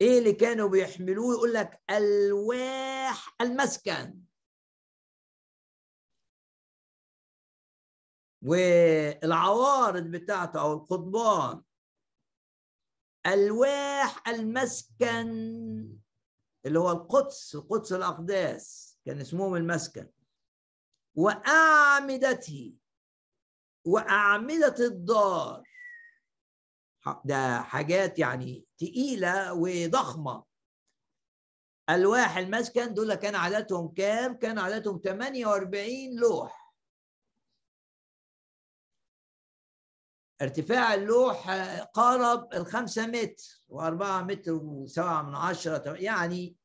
[0.00, 4.21] إيه اللي كانوا بيحملوه؟ يقول لك ألواح المسكن.
[8.42, 11.62] والعوارض بتاعته أو القضبان
[13.26, 15.28] ألواح المسكن
[16.66, 20.08] اللي هو القدس القدس الأقداس كان اسمهم المسكن
[21.14, 22.74] وأعمدته
[23.84, 25.62] وأعمدة الدار.
[27.24, 30.44] ده حاجات يعني تقيلة وضخمة.
[31.90, 36.61] ألواح المسكن دول كان عددهم كام؟ كان عددهم 48 لوح.
[40.42, 41.50] ارتفاع اللوح
[41.94, 46.56] قارب الخمسة متر وأربعة متر وسبعة من عشرة يعني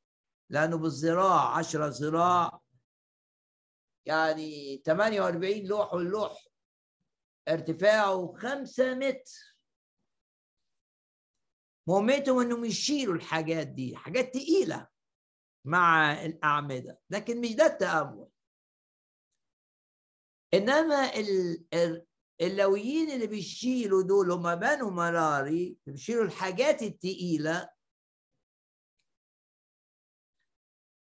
[0.50, 2.62] لأنه بالذراع عشرة ذراع
[4.06, 6.48] يعني 48 لوح واللوح
[7.48, 9.58] ارتفاعه خمسة متر.
[11.88, 14.88] مهمتهم إنهم يشيلوا الحاجات دي حاجات تقيلة
[15.66, 18.28] مع الأعمدة لكن مش ده التأمل.
[20.54, 20.96] إنما
[22.42, 27.70] اللويين اللي بيشيلوا دول هم بنو مراري بيشيلوا الحاجات التقيلة.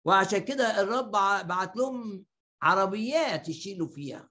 [0.06, 1.12] وعشان كده الرب
[1.48, 2.26] بعت لهم
[2.62, 4.30] عربيات يشيلوا فيها.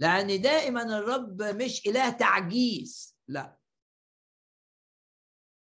[0.00, 3.58] لأن دائما الرب مش إله تعجيز لا.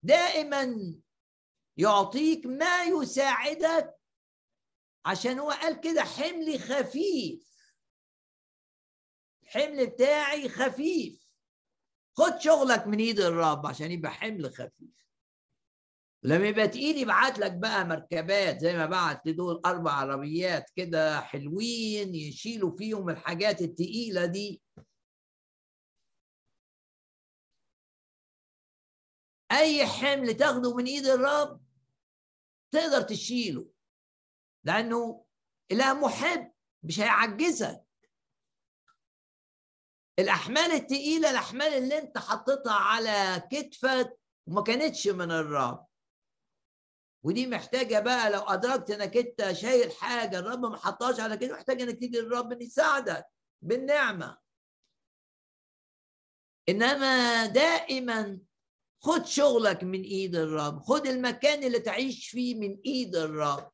[0.03, 0.75] دائما
[1.77, 3.99] يعطيك ما يساعدك.
[5.05, 7.48] عشان هو قال كده حملي خفيف.
[9.55, 11.29] الحمل بتاعي خفيف.
[12.17, 15.05] خد شغلك من ايد الرب عشان يبقى حمل خفيف.
[16.23, 22.15] لما يبقى تقيل يبعت لك بقى مركبات زي ما بعت لدول أربع عربيات كده حلوين
[22.15, 24.61] يشيلوا فيهم الحاجات التقيلة دي.
[29.51, 31.61] أي حمل تاخده من ايد الرب
[32.71, 33.69] تقدر تشيله
[34.63, 35.25] لأنه
[35.71, 36.51] إله محب
[36.83, 37.88] مش هيعجزك.
[40.19, 45.85] الأحمال الثقيله الأحمال اللي أنت حطيتها على كتفك وما كانتش من الرب.
[47.23, 51.81] ودي محتاجة بقى لو أدركت إنك أنت شايل حاجة الرب ما حطهاش على كده محتاج
[51.81, 53.25] إنك تيجي للرب ان يساعدك
[53.61, 54.37] بالنعمة.
[56.69, 58.39] إنما دائما
[59.01, 63.71] خد شغلك من إيد الرب خد المكان اللي تعيش فيه من إيد الرب.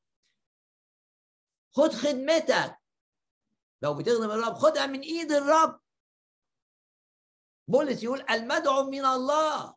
[1.76, 2.78] خد خدمتك.
[3.82, 5.80] لو بتخدم الرب خدها من إيد الرب.
[7.68, 9.76] بولس يقول المدعو من الله.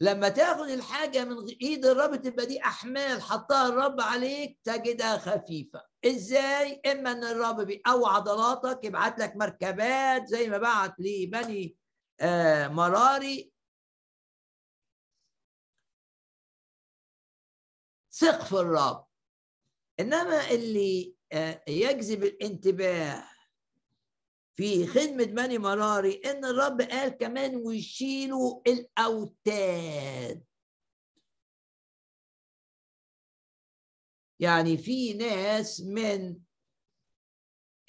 [0.00, 5.86] لما تاخد الحاجة من إيد الرب تبقى دي أحمال حطها الرب عليك تجدها خفيفة.
[6.04, 11.76] إزاي؟ إما إن الرب بيقوي عضلاتك يبعت لك مركبات زي ما بعت لبني
[12.20, 13.52] آه مراري.
[18.12, 19.06] ثق في الرب.
[20.00, 23.24] إنما اللي آه، يجذب الانتباه
[24.56, 30.44] في خدمة بني مراري إن الرب قال كمان ويشيلوا الأوتاد.
[34.40, 36.40] يعني في ناس من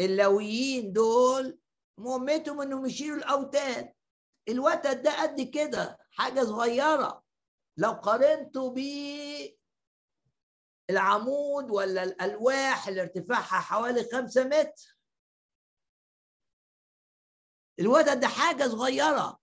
[0.01, 1.59] اللويين دول
[1.97, 3.93] مهمتهم إنهم يشيلوا الأوتاد.
[4.49, 7.23] الوتد ده قد كده حاجة صغيرة.
[7.77, 8.79] لو قارنته ب
[10.89, 14.96] العمود ولا الألواح اللي ارتفاعها حوالي خمسة متر
[17.79, 19.39] الوتد ده حاجة صغيرة.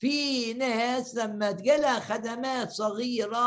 [0.00, 3.38] في ناس لما تجيلها خدمات صغيرة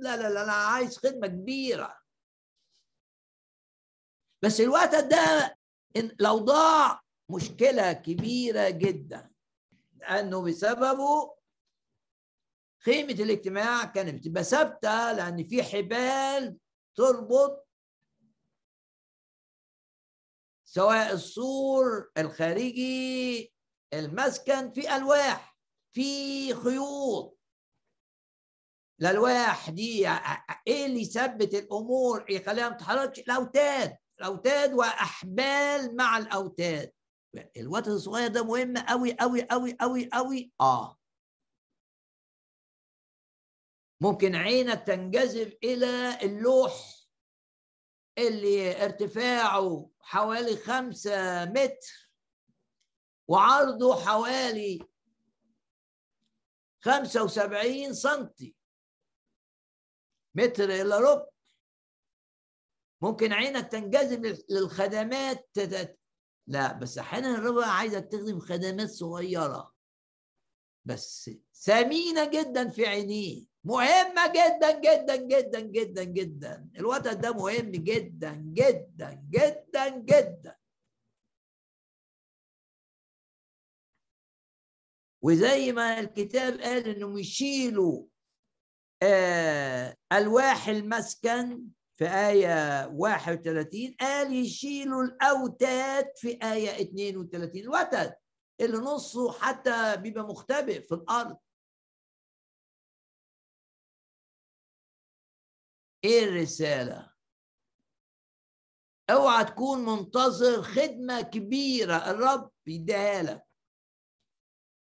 [0.00, 1.98] لا لا لا أنا عايز خدمة كبيرة.
[4.42, 5.56] بس الوقت ده
[6.20, 9.30] لو ضاع مشكلة كبيرة جدا
[9.94, 11.36] لأنه بسببه
[12.84, 16.58] خيمة الاجتماع كانت بتبقى ثابته لأن في حبال
[16.96, 17.63] تربط
[20.74, 23.52] سواء السور الخارجي
[23.92, 25.58] المسكن في ألواح
[25.94, 27.38] في خيوط.
[29.00, 30.08] الألواح دي
[30.66, 33.96] إيه اللي يثبت الأمور يخليها ما تتحركش الأوتاد.
[34.20, 36.92] الأوتاد وأحبال مع الأوتاد.
[37.56, 40.98] الوتد الصغير ده مهم قوي قوي قوي قوي قوي آه.
[44.00, 46.93] ممكن عينك تنجذب إلى اللوح
[48.18, 52.10] اللي ارتفاعه حوالي خمسة متر
[53.28, 54.78] وعرضه حوالي
[56.80, 58.56] خمسة وسبعين سنتي.
[60.34, 61.26] متر إلى ربع.
[63.02, 65.50] ممكن عينك تنجذب للخدمات
[66.46, 69.74] لا بس أحيانا الرب عايزك تخدم خدمات صغيرة.
[70.84, 73.53] بس ثمينه جدا في عينيه.
[73.64, 76.68] مهمة جدا جدا جدا جدا جدا.
[76.76, 80.56] الوقت ده مهم جدا جدا جدا جدا.
[85.22, 88.06] وزي ما الكتاب قال انهم يشيلوا
[89.02, 98.14] آه ألواح المسكن في آية 31 قال يشيلوا الأوتاد في آية 32 الوتد
[98.60, 101.36] اللي نصه حتى بيبقى مختبئ في الأرض.
[106.04, 107.14] إيه الرسالة؟
[109.10, 113.46] اوعى تكون منتظر خدمة كبيرة الرب يديها لك.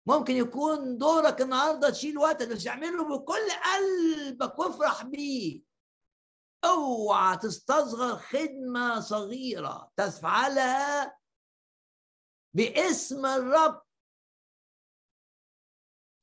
[0.07, 5.62] ممكن يكون دورك النهارده تشيل وتد بس اعمله بكل قلبك وافرح بيه.
[6.66, 11.18] اوعى تستصغر خدمة صغيرة تفعلها
[12.55, 13.82] باسم الرب.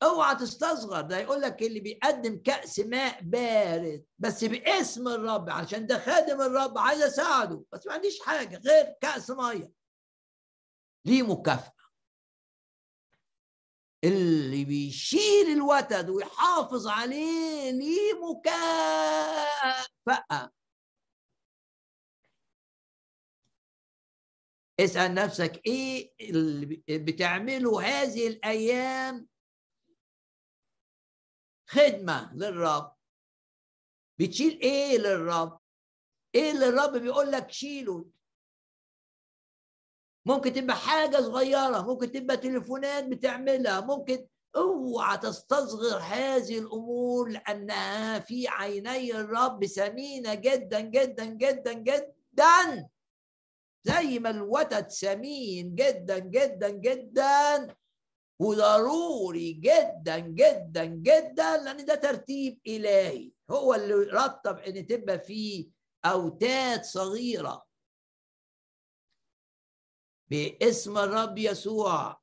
[0.03, 5.99] اوعى تستصغر ده يقول لك اللي بيقدم كأس ماء بارد بس باسم الرب عشان ده
[5.99, 9.72] خادم الرب عايز اساعده بس ما عنديش حاجة غير كأس مية.
[11.07, 11.72] ليه مكافأة.
[14.05, 19.78] اللي بيشيل الوتد ويحافظ عليه ليه مكافأة.
[24.80, 29.28] اسأل نفسك إيه اللي بتعمله هذه الأيام
[31.69, 32.93] خدمة للرب.
[34.19, 35.61] بتشيل إيه للرب؟
[36.35, 38.05] إيه اللي الرب بيقول لك شيله.
[40.27, 48.49] ممكن تبقى حاجة صغيرة ممكن تبقى تليفونات بتعملها ممكن اوعى تستصغر هذه الأمور لأنها في
[48.49, 52.89] عيني الرب ثمينه جدا جدا جدا جدا.
[53.85, 57.77] زي ما الوتد ثمين جدا جدا جدا.
[58.39, 63.32] وضروري جدا جدا جدا لأن ده ترتيب إلهي.
[63.51, 65.70] هو اللي رتب إن تبقى فيه
[66.05, 67.66] أوتاد صغيرة.
[70.30, 72.20] باسم الرب يسوع.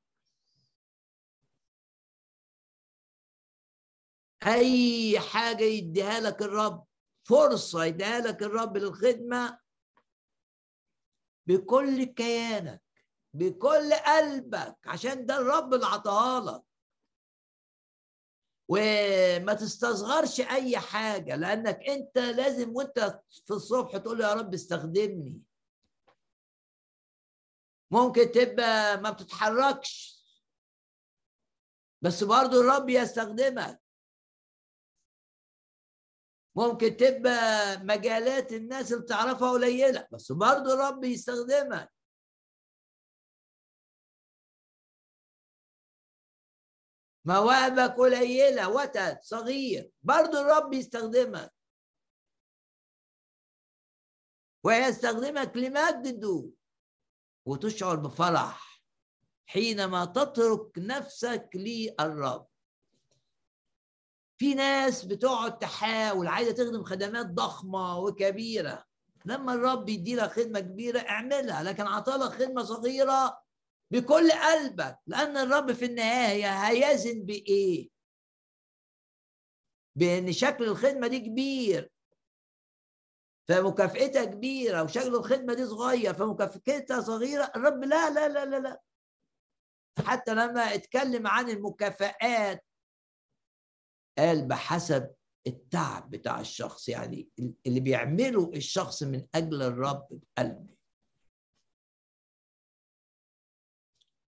[4.48, 6.86] أي حاجة يديها لك الرب
[7.24, 9.60] فرصة يديها لك الرب للخدمة
[11.48, 12.85] بكل كيانك.
[13.36, 16.64] بكل قلبك عشان ده الرب اللي عطاها لك.
[18.68, 25.42] وما تستصغرش أي حاجة لأنك أنت لازم وأنت في الصبح تقول يا رب استخدمني.
[27.92, 30.16] ممكن تبقى ما بتتحركش
[32.02, 33.82] بس برضو الرب يستخدمك.
[36.56, 41.95] ممكن تبقى مجالات الناس اللي تعرفها قليلة بس برضو الرب يستخدمك.
[47.26, 49.92] مواهبك قليلة وتد صغير.
[50.04, 51.54] برضو الرب يستخدمك
[54.64, 56.50] ويستخدمك لمجده
[57.46, 58.82] وتشعر بفرح
[59.46, 62.48] حينما تترك نفسك للرب.
[64.38, 68.86] في ناس بتقعد تحاول عايزة تخدم خدمات ضخمة وكبيرة.
[69.26, 71.64] لما الرب يدي لك خدمة كبيرة اعملها.
[71.64, 73.45] لكن عطالك خدمة صغيرة
[73.92, 77.90] بكل قلبك لأن الرب في النهاية هيزن بإيه؟
[79.98, 81.92] بإن شكل الخدمة دي كبير
[83.50, 88.82] فمكافئتها كبيرة وشكل الخدمة دي صغير فمكافئتها صغيرة الرب لا لا لا لا لا.
[90.06, 92.66] حتى لما اتكلم عن المكافآت
[94.18, 95.14] قال بحسب
[95.48, 97.30] التعب بتاع الشخص يعني
[97.68, 100.75] اللي بيعمله الشخص من أجل الرب بقلبه.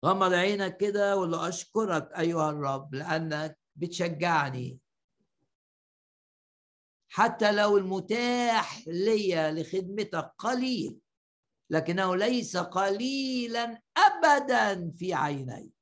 [0.04, 4.78] غمض عينك كده له أشكرك أيها الرب لأنك بتشجعني.
[7.08, 10.98] حتى لو المتاح لي لخدمتك قليل
[11.70, 15.72] لكنه ليس قليلا ابدا في عيني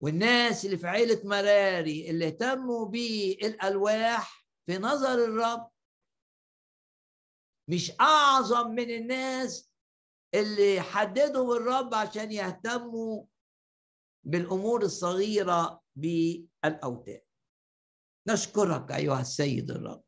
[0.00, 5.75] والناس اللي في عيلة مراري اللي اهتموا بالألواح في نظر الرب
[7.68, 9.70] مش أعظم من الناس
[10.34, 13.24] اللي حددوا الرب عشان يهتموا
[14.24, 17.22] بالأمور الصغيرة بالأوتاد.
[18.28, 20.02] نشكرك أيها السيد الرب.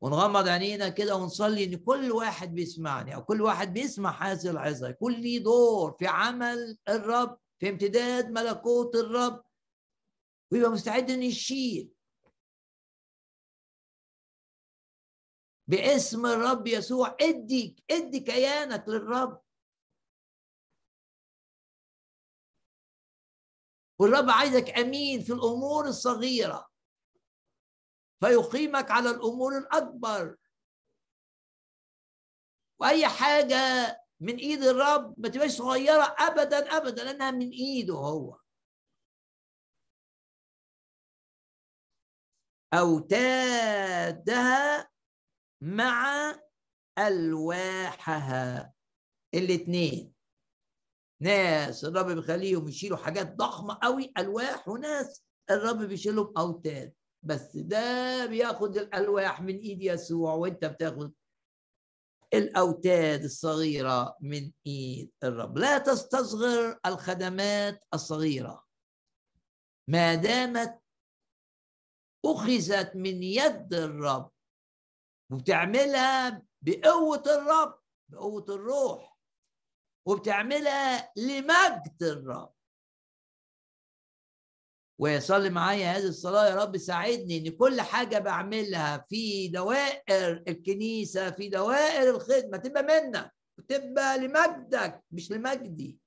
[0.00, 4.88] ونغمض عينينا كده ونصلي إن كل واحد بيسمعني أو كل واحد بيسمع هذه العظة.
[4.88, 9.42] يكون ليه دور في عمل الرب في امتداد ملكوت الرب.
[10.52, 11.90] ويبقى مستعد إنه يشيل
[15.68, 17.16] باسم الرب يسوع.
[17.20, 19.42] ادي ادي كيانك للرب.
[23.98, 26.70] والرب عايزك أمين في الأمور الصغيرة.
[28.20, 30.36] فيقيمك على الأمور الأكبر.
[32.80, 33.56] وأي حاجة
[34.20, 38.40] من إيد الرب ما تبقاش صغيرة ابدا ابدا لأنها من إيده هو.
[43.46, 44.90] أوتادها
[45.66, 46.32] مع
[46.98, 48.72] ألواحها.
[49.34, 50.12] الاثنين
[51.22, 56.92] ناس الرب بيخليهم يشيلوا حاجات ضخمة قوي ألواح وناس الرب بيشيلهم اوتاد
[57.22, 61.12] بس ده بياخد الألواح من إيد يسوع وأنت بتاخد
[62.34, 65.58] الاوتاد الصغيرة من إيد الرب.
[65.58, 68.64] لا تستصغر الخدمات الصغيرة.
[69.88, 70.80] ما دامت
[72.24, 74.30] أخذت من يد الرب
[75.30, 79.18] وبتعملها بقوة الرب بقوة الروح
[80.06, 82.52] وبتعملها لمجد الرب.
[84.98, 91.48] ويصلي معايا هذه الصلاة يا رب ساعدني إن كل حاجة بعملها في دوائر الكنيسة في
[91.48, 92.56] دوائر الخدمة.
[92.56, 95.98] تبقى منك وتبقى لمجدك مش لمجدي.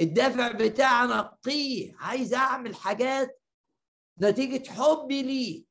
[0.00, 3.42] الدافع بتاعنا نقيه عايز أعمل حاجات
[4.22, 5.67] نتيجة حبي ليك.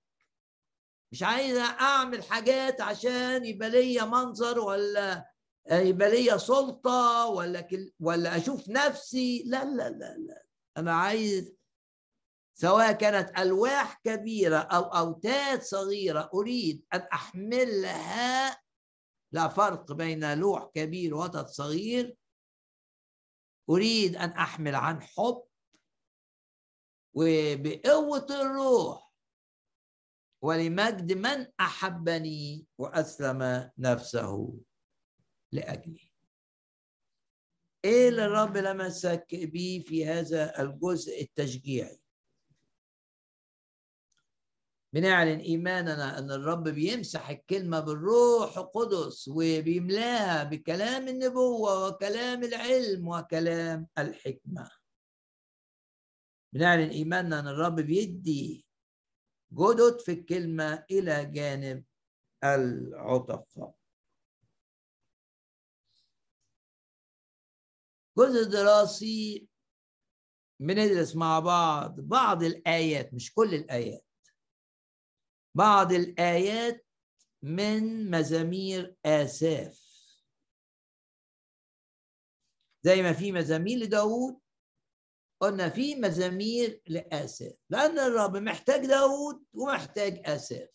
[1.11, 5.31] مش عايز أعمل حاجات عشان يبقى ليا منظر ولا
[5.71, 7.67] يبقى ليا سلطة ولا
[7.99, 9.43] ولا أشوف نفسي.
[9.45, 10.43] لا لا لا لا.
[10.77, 11.53] أنا عايز
[12.53, 18.61] سواء كانت ألواح كبيرة أو أوتاد صغيرة أريد أن احملها
[19.31, 22.17] لا فرق بين لوح كبير ووتد صغير.
[23.69, 25.43] أريد أن أحمل عن حب
[27.13, 29.06] وبقوة الروح.
[30.41, 34.59] ولمجد من أحبني وأسلم نفسه
[35.51, 36.11] لأجلي.
[37.85, 42.01] إيه اللي الرب لمسك بيه في هذا الجزء التشجيعي؟
[44.93, 54.71] بنعلن إيماننا أن الرب بيمسح الكلمة بالروح القدس وبيملاها بكلام النبوة وكلام العلم وكلام الحكمة.
[56.53, 58.66] بنعلن إيماننا أن الرب بيدي
[59.53, 61.83] جدد في الكلمة إلى جانب
[62.43, 63.75] العتقاء
[68.17, 69.47] جزء دراسي
[70.59, 74.05] بندرس مع بعض بعض الآيات مش كل الآيات.
[75.55, 76.85] بعض الآيات
[77.43, 79.87] من مزامير آساف.
[82.83, 84.39] زي ما في مزامير لداود
[85.39, 90.69] قلنا في مزامير لآساف لأن الرب محتاج داود ومحتاج آساف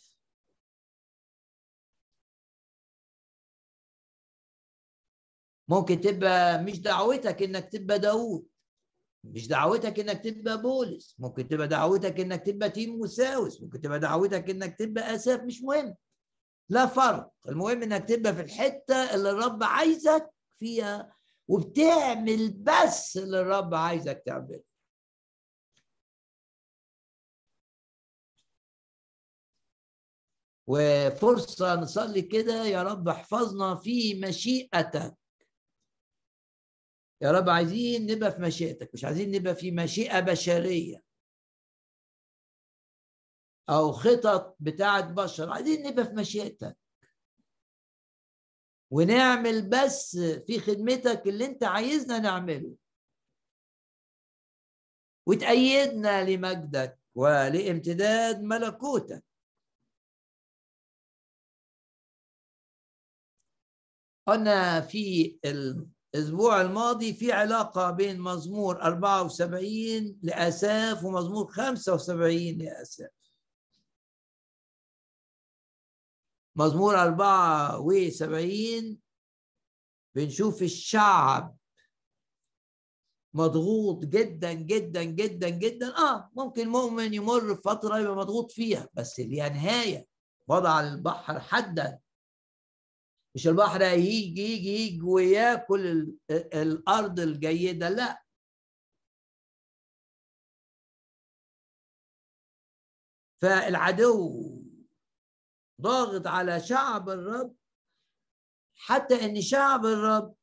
[5.69, 8.47] ممكن تبقى مش دعوتك إنك تبقى داوود
[9.25, 14.79] مش دعوتك إنك تبقى بولس ممكن تبقى دعوتك إنك تبقى تيموساوس ممكن تبقى دعوتك إنك
[14.79, 15.95] تبقى اساف مش مهم.
[16.69, 21.17] لا فرق المهم إنك تبقى في الحتة اللي الرب عايزك فيها
[21.49, 24.63] وبتعمل بس اللي الرب عايزك تعمله.
[30.67, 35.17] وفرصة نصلي كده يا رب احفظنا في مشيئتك.
[37.23, 41.03] يا رب عايزين نبقى في مشيئتك مش عايزين نبقى في مشيئة بشرية
[43.69, 46.77] أو خطط بتاعة بشر عايزين نبقى في مشيئتك.
[48.93, 50.17] ونعمل بس
[50.47, 52.75] في خدمتك اللي انت عايزنا نعمله.
[55.27, 59.25] وتأيدنا لمجدك ولامتداد ملكوتك.
[64.27, 73.22] قلنا في الأسبوع الماضي في علاقة بين مزمور 74 لأساف ومزمور 75 لأساف.
[76.57, 78.99] مزمور 74
[80.15, 81.57] بنشوف الشعب
[83.35, 85.97] مضغوط جدا جدا جدا جدا.
[85.99, 90.07] آه ممكن مؤمن يمر فترة يبقى مضغوط فيها بس ليها نهاية.
[90.49, 91.99] وضع البحر حدا.
[93.35, 98.23] مش البحر هيجي يجي يجي وياكل الأرض الجيدة لا.
[103.43, 104.62] فالعدو
[105.83, 107.55] ضاغط على شعب الرب.
[108.75, 110.35] حتى إن شعب الرب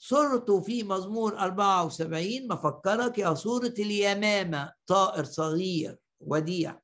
[0.00, 6.80] صورته في مزمور 74 مفكرك يا صورة اليمامة طائر صغير وديع.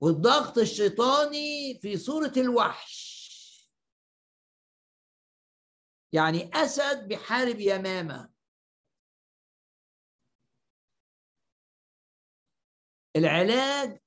[0.00, 3.16] والضغط الشيطاني في صورة الوحش.
[6.12, 8.35] يعني أسد بيحارب يمامة.
[13.16, 13.98] العلاج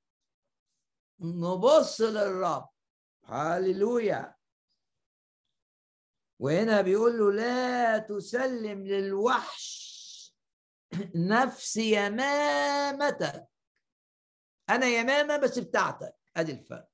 [1.20, 2.70] نبص للرب
[3.26, 4.36] هللويا.
[6.40, 9.90] وهنا بيقول له لا تسلم للوحش
[11.16, 13.48] نفس يمامتك.
[14.70, 16.16] أنا يمامة بس بتاعتك.
[16.38, 16.90] أدي الفرق.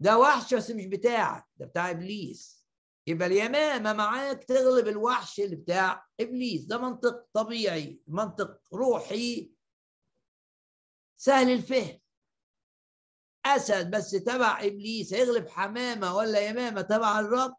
[0.00, 1.46] ده وحش بس مش بتاعك.
[1.56, 2.68] ده بتاع إبليس.
[3.06, 6.64] يبقى اليمامة معاك تغلب الوحش اللي بتاع إبليس.
[6.64, 9.57] ده منطق طبيعي منطق روحي.
[11.20, 12.00] سهل الفهم.
[13.46, 17.56] أسد بس تبع إبليس هيغلب حمامة ولا يمامة تبع الرب؟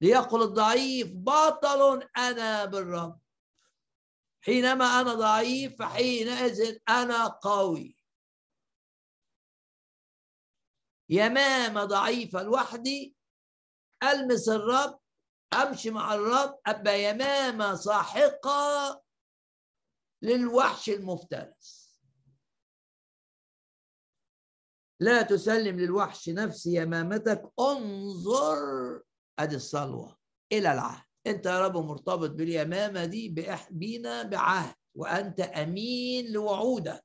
[0.00, 3.20] ليقل الضعيف بطل أنا بالرب.
[4.44, 7.98] حينما أنا ضعيف فحينئذ أنا قوي.
[11.08, 13.16] يمامة ضعيفة لوحدي
[14.02, 15.00] ألمس الرب
[15.52, 19.07] أمشي مع الرب أبقى يمامة ساحقة.
[20.22, 21.88] للوحش المفترس.
[25.00, 28.58] لا تسلم للوحش نفس يمامتك انظر
[29.38, 30.16] أدي الصلوة
[30.52, 31.04] إلى العهد.
[31.26, 33.34] أنت يا رب مرتبط باليمامة دي
[33.70, 37.04] بينا بعهد وأنت أمين لوعودك.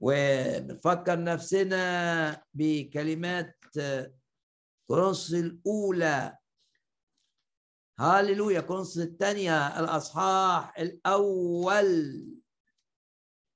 [0.00, 3.56] وبنفكر نفسنا بكلمات
[4.86, 6.38] كورنثوس الأولى
[7.98, 8.60] هاليلويا.
[8.60, 12.28] كورنثوس الثانية الأصحاح الأول.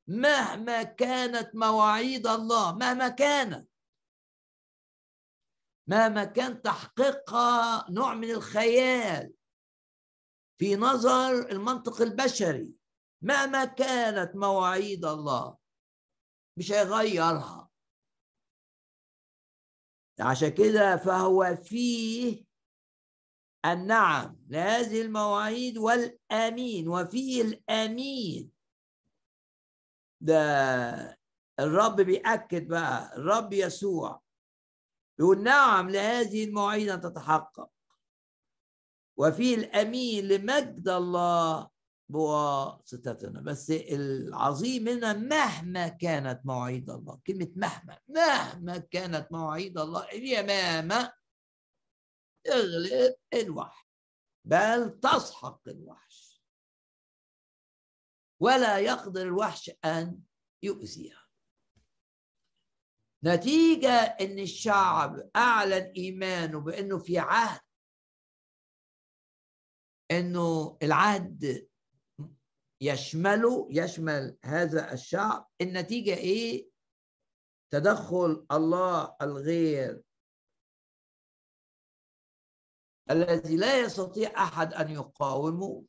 [0.08, 3.68] مهما كانت مواعيد الله مهما كانت
[5.88, 9.32] مهما كان تحقيقها نوع من الخيال.
[10.58, 12.74] في نظر المنطق البشري
[13.22, 15.56] مهما كانت مواعيد الله
[16.58, 17.70] مش هيغيرها.
[20.20, 22.45] عشان كده فهو فيه
[23.72, 28.50] النعم لهذه المواعيد والأمين وفيه الأمين.
[30.20, 31.18] ده
[31.60, 34.20] الرب بيأكد بقى الرب يسوع
[35.18, 37.70] يقول نعم لهذه المواعيد أن تتحقق.
[39.16, 41.68] وفي الأمين لمجد الله
[42.08, 43.40] بواسطتنا.
[43.40, 51.12] بس العظيم منها مهما كانت مواعيد الله كلمة مهما مهما كانت مواعيد الله اليمامة
[52.46, 53.86] تغلب الوحش
[54.44, 56.42] بل تسحق الوحش.
[58.40, 60.22] ولا يقدر الوحش أن
[60.62, 61.26] يؤذيها.
[63.24, 67.60] نتيجة إن الشعب أعلن إيمانه بأنه في عهد
[70.10, 71.68] إنه العهد
[72.80, 75.48] يشمله يشمل هذا الشعب.
[75.60, 76.68] النتيجة إيه؟
[77.70, 80.02] تدخل الله الغير
[83.10, 85.84] الذي لا يستطيع أحد أن يقاومه.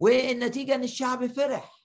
[0.00, 1.84] والنتيجه أن الشعب فرح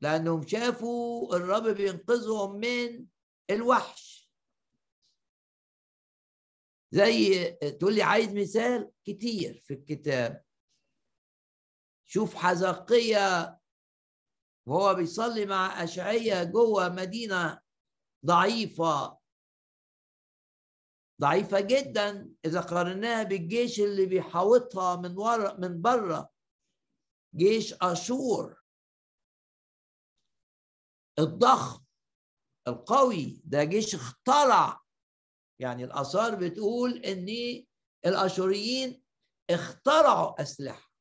[0.00, 3.06] لأنهم شافوا الرب بينقذهم من
[3.50, 4.30] الوحش.
[6.90, 10.44] زي تقول لي عايز مثال كتير في الكتاب.
[12.06, 13.58] شوف حزقية
[14.66, 17.60] وهو بيصلي مع أشعية جوه مدينة
[18.26, 19.17] ضعيفة.
[21.20, 26.30] ضعيفة جدا إذا قارناها بالجيش اللي بيحاوطها من ورا من بره
[27.34, 28.62] جيش أشور.
[31.18, 31.84] الضخم
[32.68, 33.42] القوي.
[33.44, 34.80] ده جيش اخترع.
[35.60, 37.26] يعني الآثار بتقول إن
[38.06, 39.02] الأشوريين
[39.50, 40.92] اخترعوا أسلحة.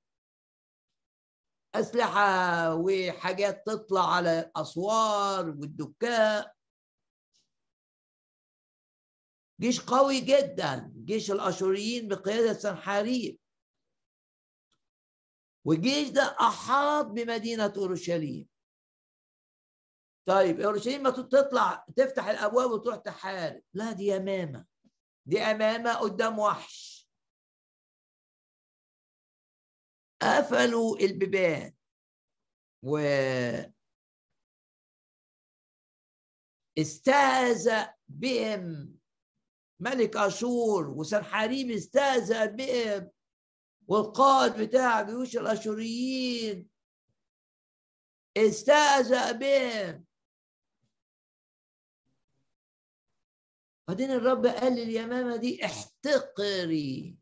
[1.76, 6.57] أسلحة وحاجات تطلع على الأسوار والدكاء.
[9.60, 13.40] جيش قوي جدا جيش الأشوريين بقيادة سنحاريب
[15.66, 18.48] والجيش ده أحاط بمدينة أورشليم.
[20.28, 23.64] طيب أورشليم ما تطلع تفتح الأبواب وتروح تحارب.
[23.74, 24.66] لا دي يمامة
[25.26, 27.10] دي أمامة قدام وحش.
[30.22, 31.74] قفلوا البيبان.
[32.84, 32.98] و
[36.78, 38.97] استهزأ بهم
[39.80, 43.10] ملك أشور وسنحاريب استهزأ بهم
[43.88, 46.70] والقائد بتاع جيوش الأشوريين
[48.38, 50.06] استهزأ بهم.
[53.88, 57.18] بعدين الرب قال لليمامه دي احتقري.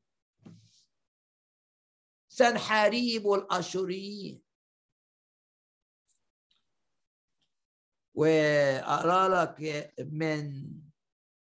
[2.29, 4.41] سنحاريب والأشوريين.
[8.13, 10.71] وأقرأ لك من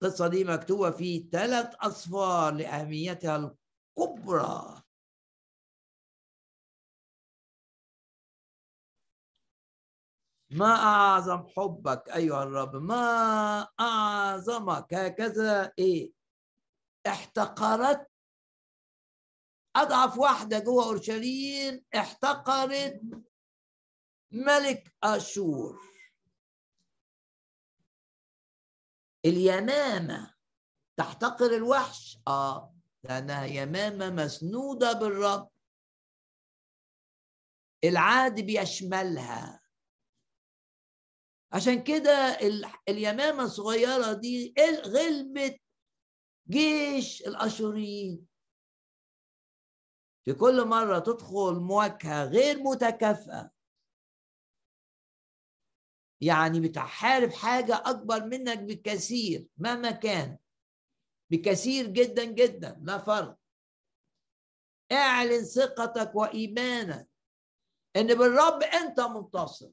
[0.03, 3.35] القصة دي مكتوبة في ثلاث أصفار لأهميتها
[3.97, 4.81] الكبرى.
[10.49, 16.11] ما أعظم حبك أيها الرب؟ ما أعظمك هكذا؟ إيه؟
[17.07, 18.07] احتقرت.
[19.75, 23.01] أضعف واحدة جوه أورشليم احتقرت
[24.31, 25.90] ملك أشور.
[29.25, 30.33] اليمامة
[30.99, 35.49] تحتقر الوحش؟ آه لأنها يمامة مسنودة بالرب.
[37.83, 39.61] العاد بيشملها.
[41.53, 42.37] عشان كده
[42.89, 44.53] اليمامة الصغيرة دي
[44.85, 45.61] غلبت
[46.49, 48.27] جيش الأشوريين.
[50.25, 53.51] في كل مرة تدخل مواجهة غير متكافئة.
[56.21, 60.37] يعني بتحارب حاجة أكبر منك بكثير مهما كان.
[61.31, 63.37] بكثير جدا جدا لا فرق.
[64.91, 67.09] اعلن ثقتك وإيمانك
[67.95, 69.69] إن بالرب أنت منتصر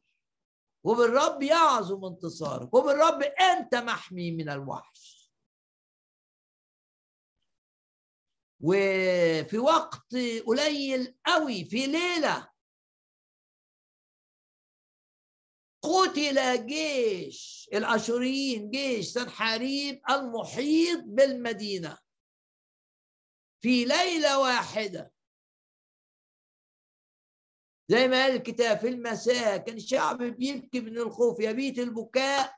[0.85, 5.19] وبالرب يعظم انتصارك وبالرب أنت محمي من الوحش.
[8.61, 12.48] وفي وقت قليل قوي في ليلة
[15.83, 21.99] قتل جيش الاشوريين جيش سنحاريب المحيط بالمدينة.
[23.63, 25.13] في ليلة واحدة.
[27.91, 32.57] زي ما قال الكتاب في المساء كان الشعب بيبكي من الخوف يبيت البكاء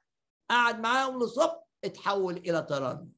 [0.50, 3.12] قعد معاهم لصبح اتحول إلى ترنم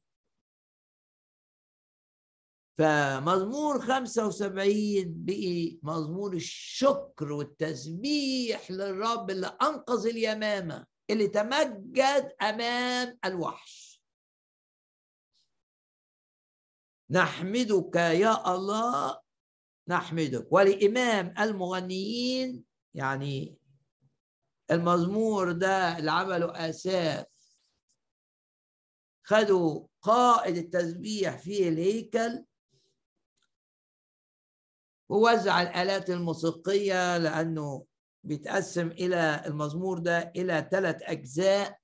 [2.77, 14.01] فمزمور 75 بقي مزمور الشكر والتسبيح للرب اللي أنقذ اليمامة اللي تمجد أمام الوحش.
[17.09, 19.19] نحمدك يا الله
[19.87, 20.47] نحمدك.
[20.51, 22.63] ولامام المغنيين
[22.93, 23.57] يعني
[24.71, 27.25] المزمور ده اللي عمله آساف
[29.23, 32.45] خدوا قائد التسبيح في الهيكل
[35.13, 37.85] ووزع الآلات الموسيقية لأنه
[38.23, 41.79] بيتقسم إلى المزمور ده إلى ثلاث أجزاء.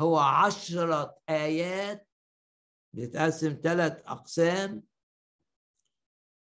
[0.00, 2.08] هو عشرة آيات
[2.94, 4.82] بيتقسم ثلاث أقسام.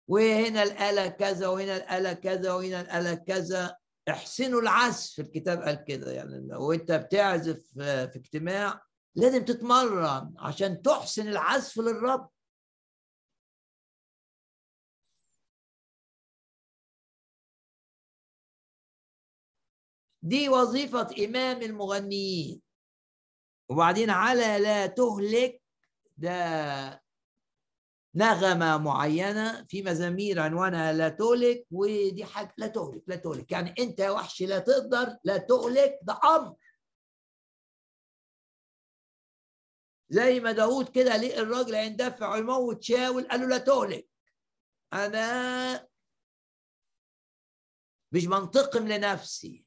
[0.09, 3.77] وهنا الآلة كذا وهنا الآلة كذا وهنا الآلة كذا.
[4.09, 8.83] احسنوا العزف الكتاب قال كده يعني لو انت بتعزف في اجتماع
[9.15, 12.31] لازم تتمرن عشان تحسن العزف للرب.
[20.27, 22.63] دي وظيفة إمام المغنيين.
[23.69, 25.63] وبعدين على لا تهلك
[26.17, 27.03] ده
[28.15, 33.53] نغمة معينة في مزامير عنوانها لا تهلك ودي حاجة لا تهلك لا تهلك.
[33.53, 36.57] يعني أنت يا وحش لا تقدر لا تهلك ده أمر.
[40.11, 44.09] زي ما داود كده لقى الراجل هيندفع ويموت شاول؟ قال له لا تهلك.
[44.93, 45.89] أنا
[48.13, 49.66] مش بنتقم لنفسي.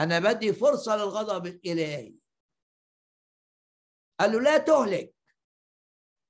[0.00, 2.14] أنا بدي فرصة للغضب الإلهي.
[4.20, 5.14] قال له لا تهلك.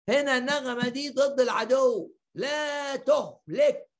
[0.09, 2.15] هنا النغمة دي ضد العدو.
[2.35, 3.91] لا تهلك.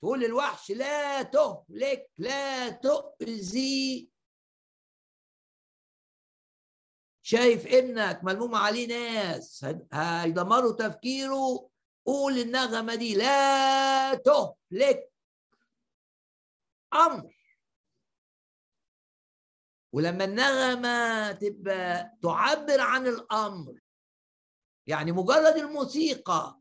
[0.00, 2.10] تقول للوحش لا تهلك.
[2.18, 4.10] لا تؤذي.
[7.22, 9.66] شايف ابنك ملموم عليه ناس.
[9.92, 11.70] هيدمروا تفكيره.
[12.06, 15.12] قول النغمة دي لا تهلك.
[16.94, 17.35] أمر.
[19.96, 23.80] ولما النغمة تبقى تعبر عن الأمر
[24.86, 26.60] يعني مجرد الموسيقى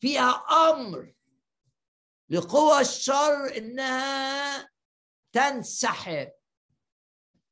[0.00, 0.30] فيها
[0.70, 1.14] أمر
[2.30, 4.70] لقوى الشر إنها
[5.32, 6.32] تنسحب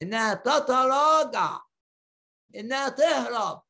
[0.03, 1.61] إنها تتراجع
[2.57, 3.63] إنها تهرب.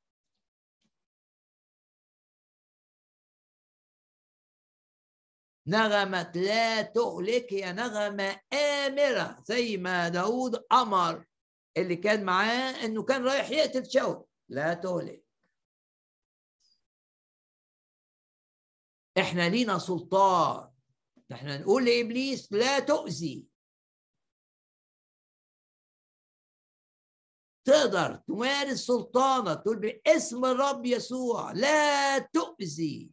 [5.66, 11.26] نغمة لا تهلك هي نغمة آمرة زي ما داود أمر.
[11.76, 14.24] اللي كان معاه إنه كان رايح يقتل شاول.
[14.48, 15.24] لا تهلك.
[19.18, 20.72] إحنا لينا سلطان.
[21.32, 23.48] إحنا نقول لإبليس لا تؤذي.
[27.64, 33.10] تقدر تمارس سلطانك تقول باسم الرب يسوع لا تؤذي.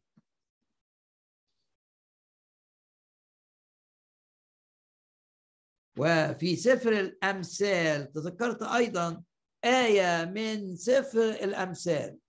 [5.99, 9.23] وفي سفر الأمثال تذكرت أيضا
[9.65, 12.19] آية من سفر الأمثال.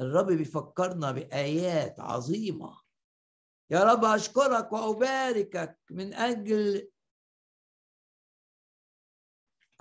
[0.00, 2.80] الرب بيفكرنا بآيات عظيمة.
[3.70, 6.90] يا رب أشكرك وأباركك من أجل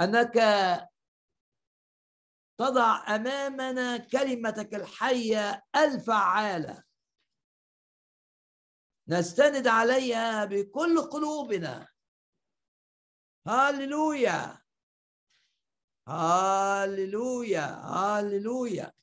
[0.01, 0.33] أنك
[2.57, 6.83] تضع أمامنا كلمتك الحية الفعالة.
[9.07, 11.92] نستند عليها بكل قلوبنا.
[13.47, 14.63] هاللويا
[16.07, 18.93] هاللويا هاللويا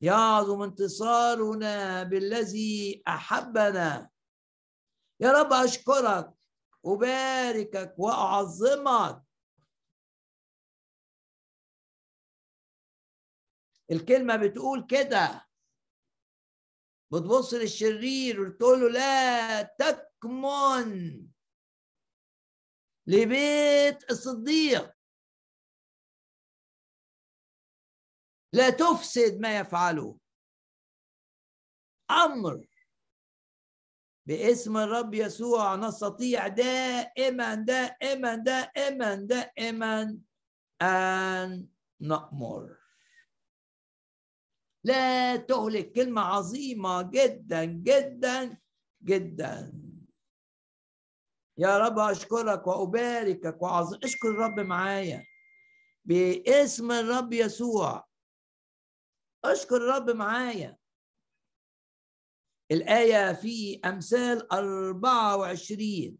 [0.00, 4.10] يعظم انتصارنا بالذي أحبنا.
[5.20, 6.34] يا رب أشكرك
[6.86, 9.22] اباركك وأعظمك.
[13.90, 15.48] الكلمة بتقول كده.
[17.12, 21.26] بتبص للشرير وتقول له لا تك تكمن
[23.06, 24.94] لبيت الصديق.
[28.52, 30.18] لا تفسد ما يفعله.
[32.10, 32.66] أمر.
[34.26, 40.20] باسم الرب يسوع نستطيع دائما دائما دائما دائما
[40.82, 41.68] أن
[42.00, 42.76] نأمر.
[44.84, 48.60] لا تهلك كلمة عظيمة جدا جدا
[49.02, 49.83] جدا.
[51.58, 55.26] يا رب أشكرك وأباركك وأعظم اشكر الرب معايا.
[56.04, 58.06] باسم الرب يسوع.
[59.44, 60.78] اشكر الرب معايا.
[62.70, 66.18] الآية في أمثال 24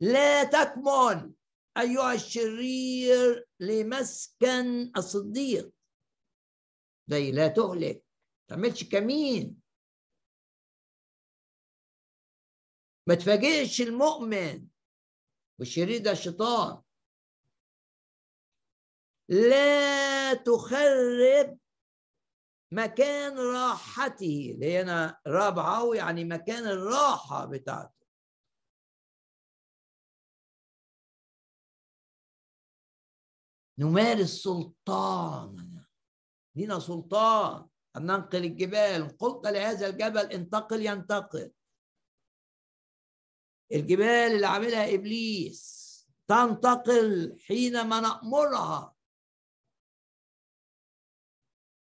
[0.00, 1.32] لا تكمن
[1.78, 5.72] أيها الشرير لمسكن الصديق.
[7.08, 8.04] زي لا تهلك.
[8.50, 9.65] تعملش كمين.
[13.06, 14.68] ما تفاجئش المؤمن
[15.58, 16.82] والشرير ده الشيطان.
[19.28, 21.58] لا تخرب
[22.72, 28.06] مكان راحته اللي هي أنا رابعة يعني مكان الراحة بتاعته.
[33.78, 35.84] نمارس سلطان.
[36.56, 37.68] لينا سلطان.
[37.96, 39.16] أن ننقل الجبال.
[39.18, 41.52] قلت لهذا الجبل انتقل ينتقل.
[43.72, 44.04] الجبال
[44.34, 45.86] اللي عاملها إبليس
[46.28, 48.96] تنتقل حينما نأمرها.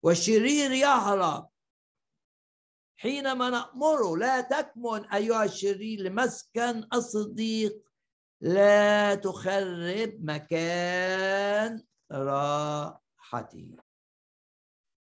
[0.03, 1.49] والشرير يهرب
[2.97, 4.17] حينما نأمره.
[4.17, 7.89] لا تكمن أيها الشرير لمسكن الصديق.
[8.41, 13.77] لا تخرب مكان راحته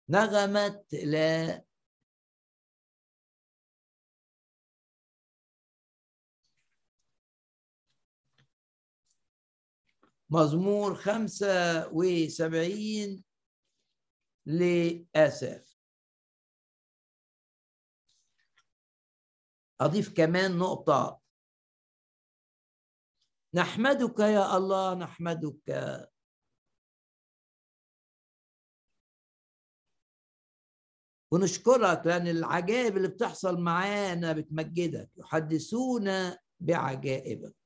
[0.10, 1.64] نغمة لا
[10.30, 13.24] مزمور خمسة وسبعين
[14.46, 15.78] لآسف
[19.82, 21.22] أضيف كمان نقطة.
[23.54, 25.62] نحمدك يا الله نحمدك.
[31.32, 37.57] ونشكرك لأن العجائب اللي بتحصل معانا بتمجدك يحدثونا بعجائبك.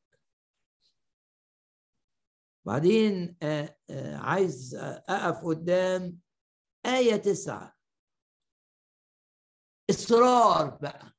[2.66, 4.76] بعدين آه، آه، عايز
[5.10, 6.20] أقف قدام
[6.86, 7.78] آية تسعة.
[9.90, 11.14] إصرار بقى.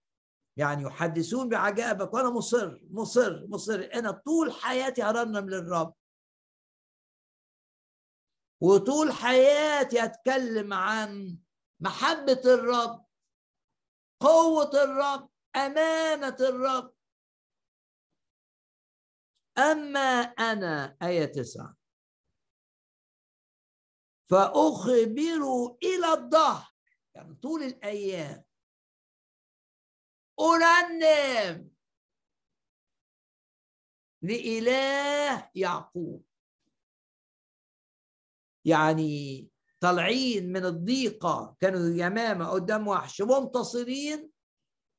[0.59, 3.91] يعني يحدثون بعجائبك وأنا مصر مصر مصر.
[3.95, 5.95] أنا طول حياتي هرنم للرب.
[8.63, 11.39] وطول حياتي أتكلم عن
[11.81, 13.07] محبة الرب
[14.21, 16.95] قوة الرب أمانة الرب.
[19.59, 21.77] أما أنا آية تسعة.
[24.31, 26.73] فأخبر إلى الظهر
[27.15, 28.45] يعني طول الأيام.
[30.41, 31.71] أرنم
[34.23, 36.25] لإله يعقوب.
[38.65, 39.49] يعني
[39.81, 44.32] طالعين من الضيقة كانوا يمامة قدام وحش منتصرين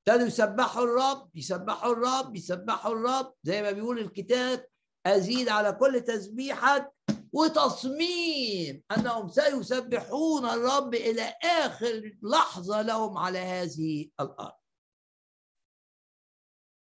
[0.07, 3.33] ابتدوا يسبحوا الرب يسبحوا الرب يسبحوا الرب.
[3.43, 4.67] زي ما بيقول الكتاب
[5.05, 6.93] أزيد على كل تسبيحك
[7.33, 14.57] وتصميم أنهم سيسبحون الرب إلى آخر لحظة لهم على هذه الأرض.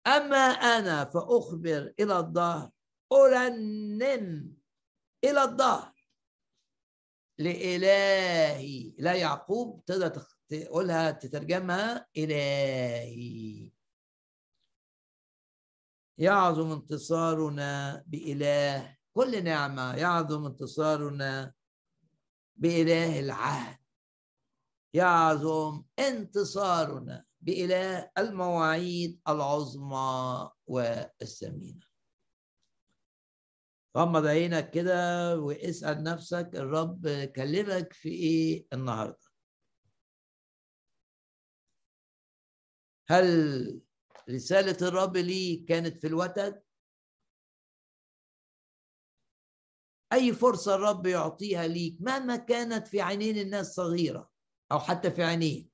[0.07, 0.47] أما
[0.79, 2.71] أنا فأخبر إلى الظهر
[3.13, 4.55] أرنم
[5.25, 5.93] إلى الظهر
[7.39, 10.11] لإلهي لا يعقوب تقدر
[10.51, 13.71] تقولها تترجمها إلهي.
[16.19, 21.53] يعظم انتصارنا بإله كل نعمة يعظم انتصارنا
[22.57, 23.79] بإله العهد.
[24.95, 31.87] يعظم انتصارنا بإله المواعيد العظمى والثمينة.
[33.97, 39.30] غمض عينك كده واسأل نفسك الرب كلمك في إيه النهارده؟
[43.11, 43.81] هل
[44.31, 46.63] رسالة الرب لي كانت في الوتد؟
[50.13, 54.31] أي فرصة الرب يعطيها ليك مهما كانت في عينين الناس صغيرة
[54.73, 55.67] أو حتى في عينيه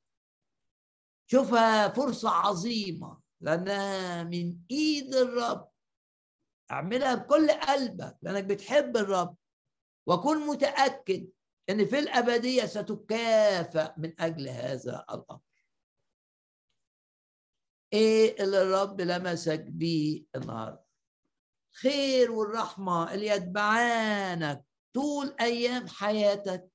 [1.26, 5.68] شوفها فرصة عظيمة لأنها من إيد الرب.
[6.70, 9.36] أعملها بكل قلبك لأنك بتحب الرب.
[10.06, 11.28] وكن متأكد
[11.70, 15.40] أن في الأبدية ستكافئ من أجل هذا الأمر.
[17.92, 20.86] إيه اللي الرب لمسك بيه النهارده؟
[21.80, 24.64] خير والرحمة اللي يتبعانك
[24.94, 26.70] طول أيام حياتك.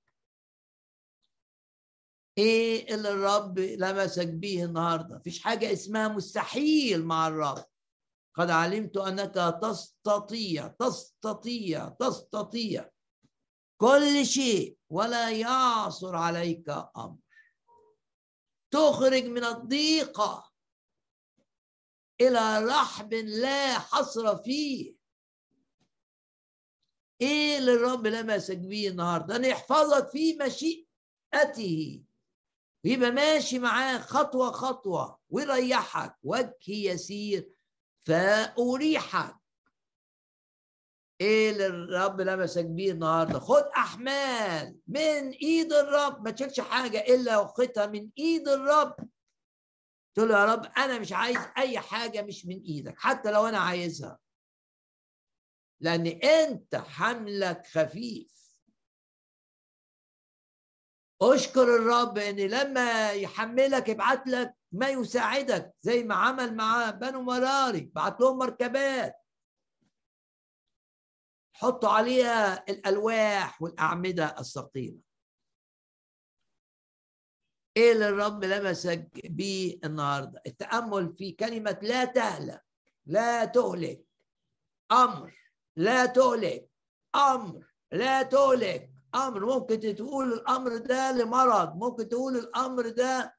[2.38, 7.66] إيه اللي الرب لمسك بيه النهارده؟ مفيش حاجة اسمها مستحيل مع الرب.
[8.36, 12.90] قد علمت أنك تستطيع تستطيع تستطيع
[13.82, 17.18] كل شيء ولا يعصر عليك أمر.
[18.72, 20.51] تخرج من الضيقة.
[22.22, 24.96] إلى رحب لا حصر فيه.
[27.22, 32.04] إيه اللي الرب لمسك بيه النهارده؟ أن يحفظك في مشيئته.
[32.86, 35.20] ويبقى ماشي معاه خطوة خطوة.
[35.30, 36.16] ويريحك.
[36.24, 37.50] وجهي يسير.
[38.08, 39.36] فأريحك.
[41.22, 46.24] إيه اللي الرب لمسك بيه النهارده؟ خد أحمال من إيد الرب.
[46.24, 48.96] ما تشيلش حاجة إلا وخدها من إيد الرب.
[50.14, 53.60] تقول له يا رب أنا مش عايز أي حاجة مش من إيدك حتى لو أنا
[53.60, 54.20] عايزها.
[55.80, 58.32] لأن أنت حملك خفيف.
[61.22, 67.92] أشكر الرب إن لما يحملك يبعت لك ما يساعدك زي ما عمل مع بنو مراري
[67.96, 69.16] بعت لهم مركبات.
[71.54, 75.11] حطوا عليها الألواح والأعمدة الثقيله
[77.78, 82.64] إيه اللي الرب لمسك بيه النهارده؟ التأمل في كلمة لا تهلك
[83.06, 84.06] لا تهلك.
[84.92, 85.34] أمر
[85.76, 86.70] لا تهلك.
[87.16, 88.92] أمر لا تهلك.
[89.16, 93.38] أمر ممكن تقول الأمر ده لمرض ممكن تقول الأمر ده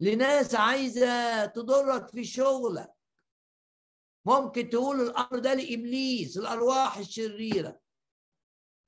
[0.00, 2.92] لناس عايزة تضرك في شغلك.
[4.24, 7.78] ممكن تقول الأمر ده لإبليس الأرواح الشريرة.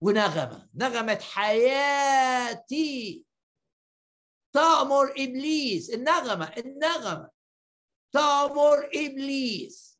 [0.01, 3.24] ونغمة نغمة حياتي.
[4.53, 5.90] تأمر إبليس.
[5.90, 7.30] النغمة النغمة.
[8.12, 9.98] تأمر إبليس.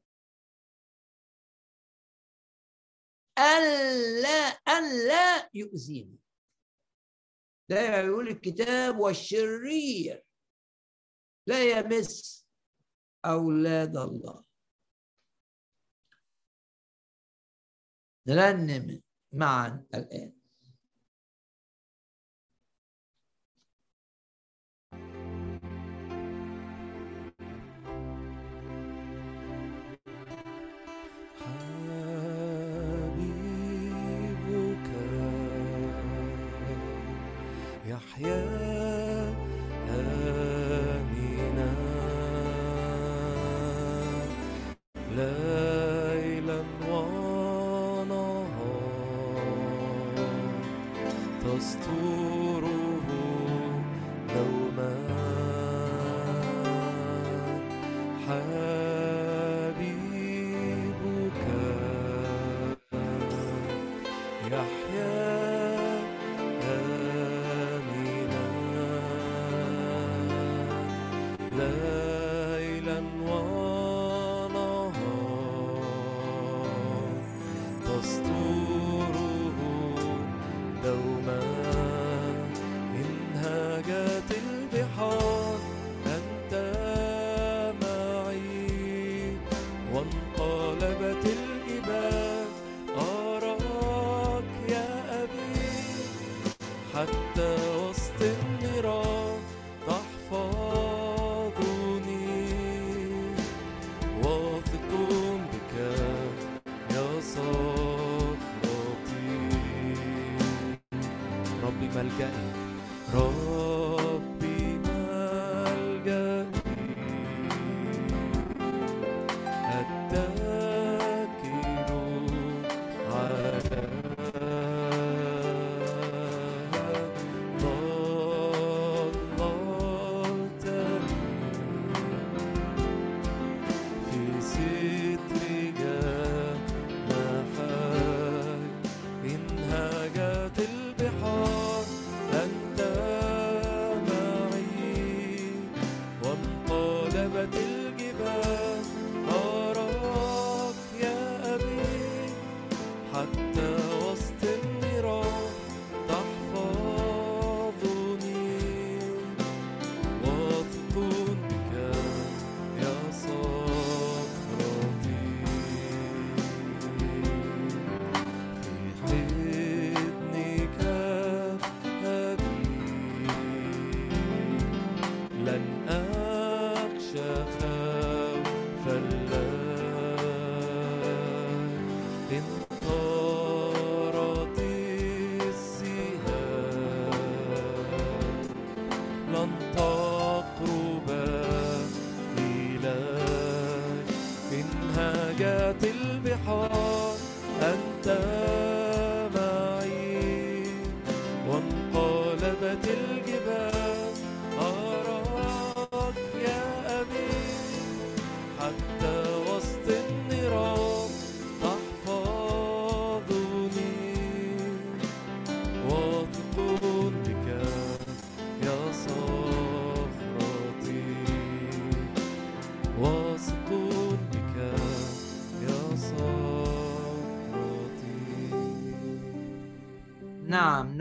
[3.39, 3.63] أن
[4.23, 6.19] لا أن لا يؤذيني.
[7.69, 10.25] دايما يقول الكتاب والشرير.
[11.47, 12.47] لا يمس
[13.25, 14.45] أولاد الله.
[18.27, 20.40] نرنم معا الآن.
[38.21, 38.60] yeah.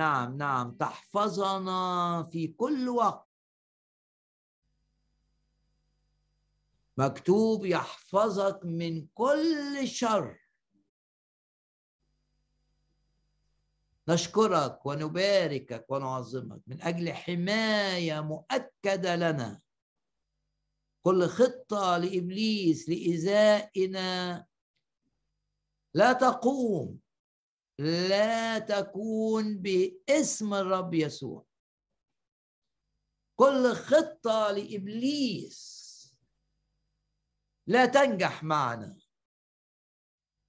[0.09, 0.71] نعم نعم.
[0.71, 3.29] تحفظنا في كل وقت.
[6.97, 10.39] مكتوب يحفظك من كل شر.
[14.07, 16.61] نشكرك ونباركك ونعظمك.
[16.67, 19.61] من أجل حماية مؤكدة لنا.
[21.03, 24.45] كل خطة لإبليس لايذائنا
[25.93, 26.99] لا تقوم.
[27.79, 31.45] لا تكون باسم الرب يسوع.
[33.35, 35.79] كل خطة لإبليس
[37.67, 38.99] لا تنجح معنا.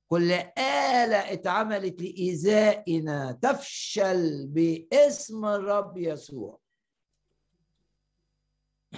[0.08, 6.60] كل آلة اتعملت لإيذائنا تفشل باسم الرب يسوع.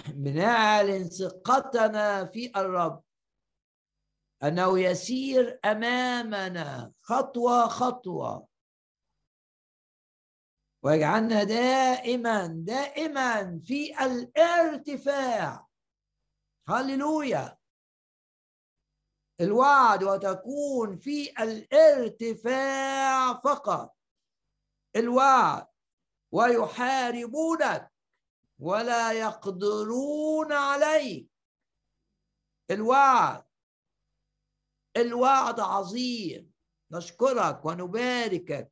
[0.07, 3.03] بنعلن ثقتنا في الرب.
[4.43, 8.47] أنه يسير أمامنا خطوة خطوة.
[10.83, 15.67] ويجعلنا دائما دائما في الارتفاع.
[16.67, 17.57] هللويا.
[19.41, 23.95] الوعد وتكون في الارتفاع فقط.
[24.95, 25.67] الوعد.
[26.31, 27.93] ويحاربونك.
[28.59, 31.31] ولا يقدرون عليك.
[32.71, 33.52] الوعد.
[34.97, 36.51] الوعد عظيم.
[36.91, 38.71] نشكرك ونباركك.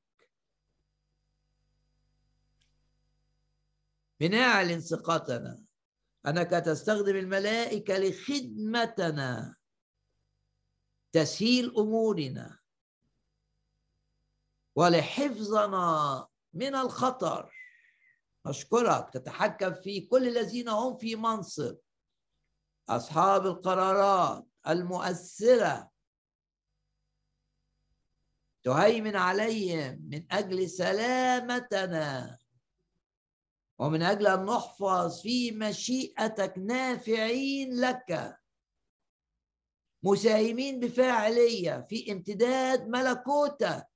[4.20, 5.64] بنعلن ثقتنا
[6.28, 9.56] أنك تستخدم الملائكة لخدمتنا.
[11.12, 12.60] تسهيل أمورنا.
[14.76, 17.54] ولحفظنا من الخطر.
[18.46, 19.10] نشكرك.
[19.14, 21.78] تتحكم في كل الذين هم في منصب.
[22.90, 25.91] أصحاب القرارات المؤثرة.
[28.64, 32.38] تهيمن عليهم من أجل سلامتنا
[33.80, 38.38] ومن أجل أن نحفظ في مشيئتك نافعين لك.
[40.04, 43.88] مساهمين بفاعلية في امتداد ملكوتك.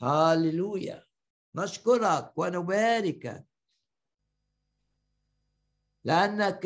[0.00, 1.06] هاللويا.
[1.54, 3.46] نشكرك ونباركك.
[6.06, 6.62] لأنك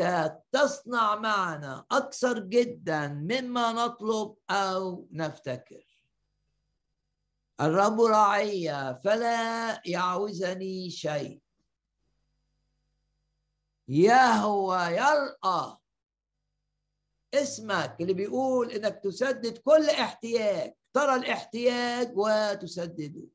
[0.53, 6.05] تصنع معنا أكثر جدا مما نطلب أو نفتكر.
[7.61, 11.41] الرب راعي فلا يعوزني شيء.
[13.89, 15.77] يهوى يرأى
[17.35, 20.75] اسمك اللي بيقول إنك تسدد كل احتياج.
[20.93, 23.29] ترى الاحتياج وتسدده.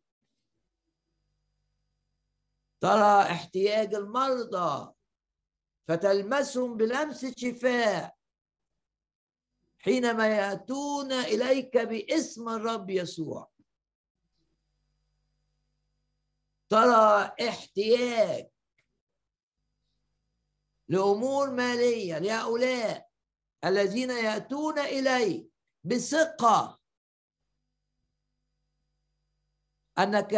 [2.81, 4.94] ترى احتياج المرضى.
[5.87, 8.15] فتلمسهم بلمسة شفاء
[9.79, 13.51] حينما يأتون إليك باسم الرب يسوع.
[16.69, 18.47] ترى احتياج
[20.87, 23.09] لأمور مالية لهؤلاء
[23.65, 25.51] الذين يأتون إليك
[25.83, 26.79] بثقة
[29.99, 30.31] أنك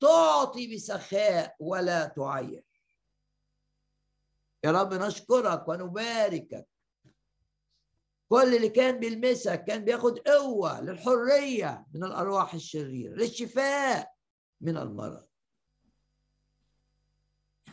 [0.00, 2.65] تعطي بسخاء ولا تعير
[4.66, 6.66] يا رب نشكرك ونباركك.
[8.28, 14.12] كل اللي كان بيلمسك كان بياخد قوة للحرية من الأرواح الشريرة للشفاء
[14.60, 15.26] من المرض.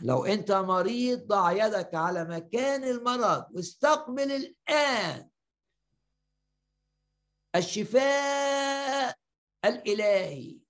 [0.02, 5.30] لو أنت مريض ضع يدك على مكان المرض واستقبل الآن.
[7.56, 9.15] الشفاء
[9.65, 10.62] الإلهي.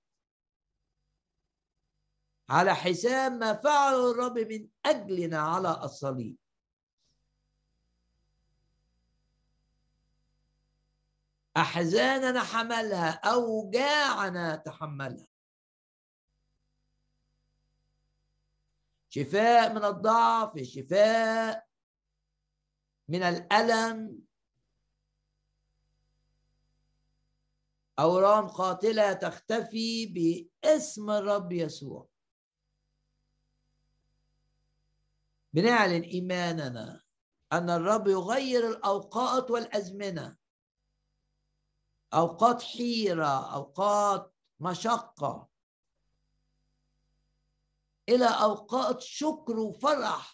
[2.49, 6.38] على حساب ما فعله الرب من أجلنا على الصليب.
[11.57, 15.28] أحزاننا حملها اوجاعنا تحملها.
[19.10, 21.68] شفاء من الضعف شفاء
[23.07, 24.20] من الألم.
[27.99, 32.12] أورام قاتلة تختفي باسم الرب يسوع.
[35.54, 37.02] بنعلن إيماننا
[37.54, 40.38] أن الرب يغير الأوقات والأزمنة.
[42.14, 45.50] أوقات حيرة أوقات مشقة.
[48.10, 50.34] إلى أوقات شكر وفرح.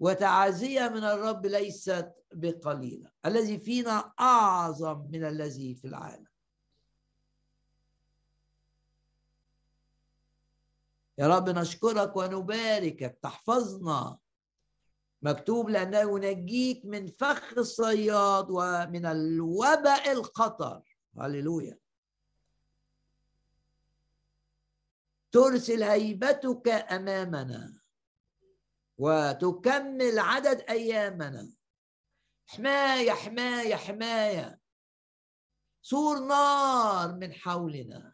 [0.00, 3.10] وتعازيه من الرب ليست بقليلة.
[3.26, 6.31] الذي فينا أعظم من الذي في العالم.
[11.18, 14.18] يا رب نشكرك ونباركك تحفظنا.
[15.22, 20.82] مكتوب لأنه ينجيك من فخ الصياد ومن الوباء الخطر.
[21.20, 21.78] هللويا.
[25.32, 27.80] ترسل هيبتك أمامنا
[28.98, 31.52] وتكمل عدد أيامنا.
[32.46, 34.60] حماية حماية حماية.
[35.82, 38.11] سور نار من حولنا.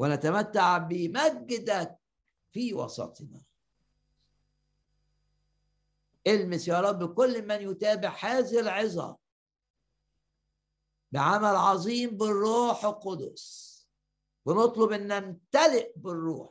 [0.00, 1.98] ونتمتع بمجدك
[2.50, 3.42] في وسطنا.
[6.26, 9.18] المس يا رب كل من يتابع هذه العظة
[11.12, 13.70] بعمل عظيم بالروح القدس.
[14.44, 16.50] ونطلب أن نمتلئ بالروح.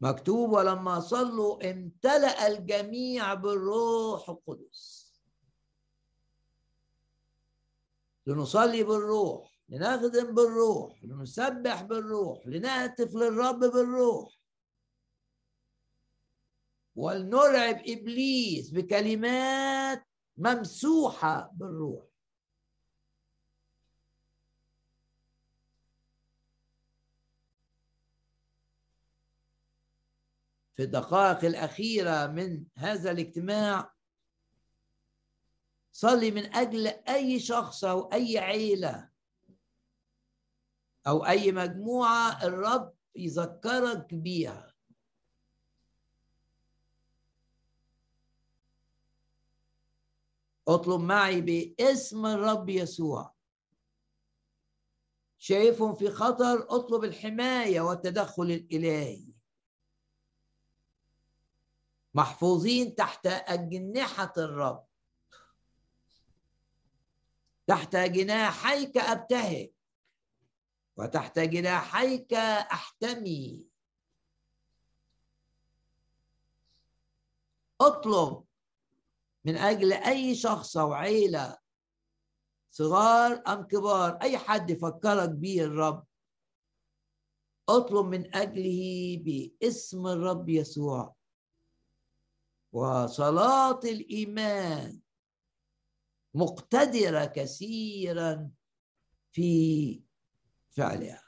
[0.00, 5.12] مكتوب ولما صلوا امتلأ الجميع بالروح القدس.
[8.26, 9.57] لنصلي بالروح.
[9.68, 14.38] لنخدم بالروح لنسبح بالروح لنهتف للرب بالروح.
[16.96, 22.08] ولنرعب إبليس بكلمات ممسوحة بالروح.
[30.72, 33.94] في الدقائق الأخيرة من هذا الاجتماع
[35.92, 39.07] صلي من أجل أي شخص أو أي عيلة
[41.08, 44.74] أو أي مجموعة الرب يذكرك بيها.
[50.68, 53.34] اطلب معي باسم الرب يسوع.
[55.38, 59.28] شايفهم في خطر اطلب الحماية والتدخل الإلهي.
[62.14, 64.84] محفوظين تحت أجنحة الرب.
[67.66, 69.70] تحت جناحيك أبتهج
[70.98, 73.66] وتحت جناحيك أحتمي.
[77.80, 78.44] اطلب
[79.44, 81.58] من أجل أي شخص أو عيلة
[82.70, 86.06] صغار أم كبار أي حد يفكرك بيه الرب
[87.68, 91.14] اطلب من أجله باسم الرب يسوع
[92.72, 95.00] وصلاة الإيمان
[96.34, 98.50] مقتدرة كثيرا
[99.32, 100.07] في
[100.78, 101.22] فعلها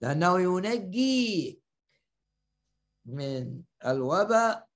[0.00, 1.62] لأنه ينجيك
[3.04, 4.68] من الوباء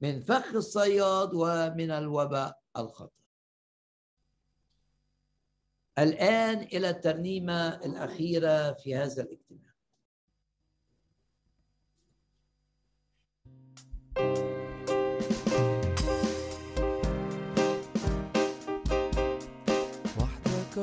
[0.00, 3.10] من فخ الصياد ومن الوباء الخطر
[5.98, 9.72] الآن إلى الترنيمة الأخيرة في هذا الاجتماع.
[14.16, 14.45] وحدك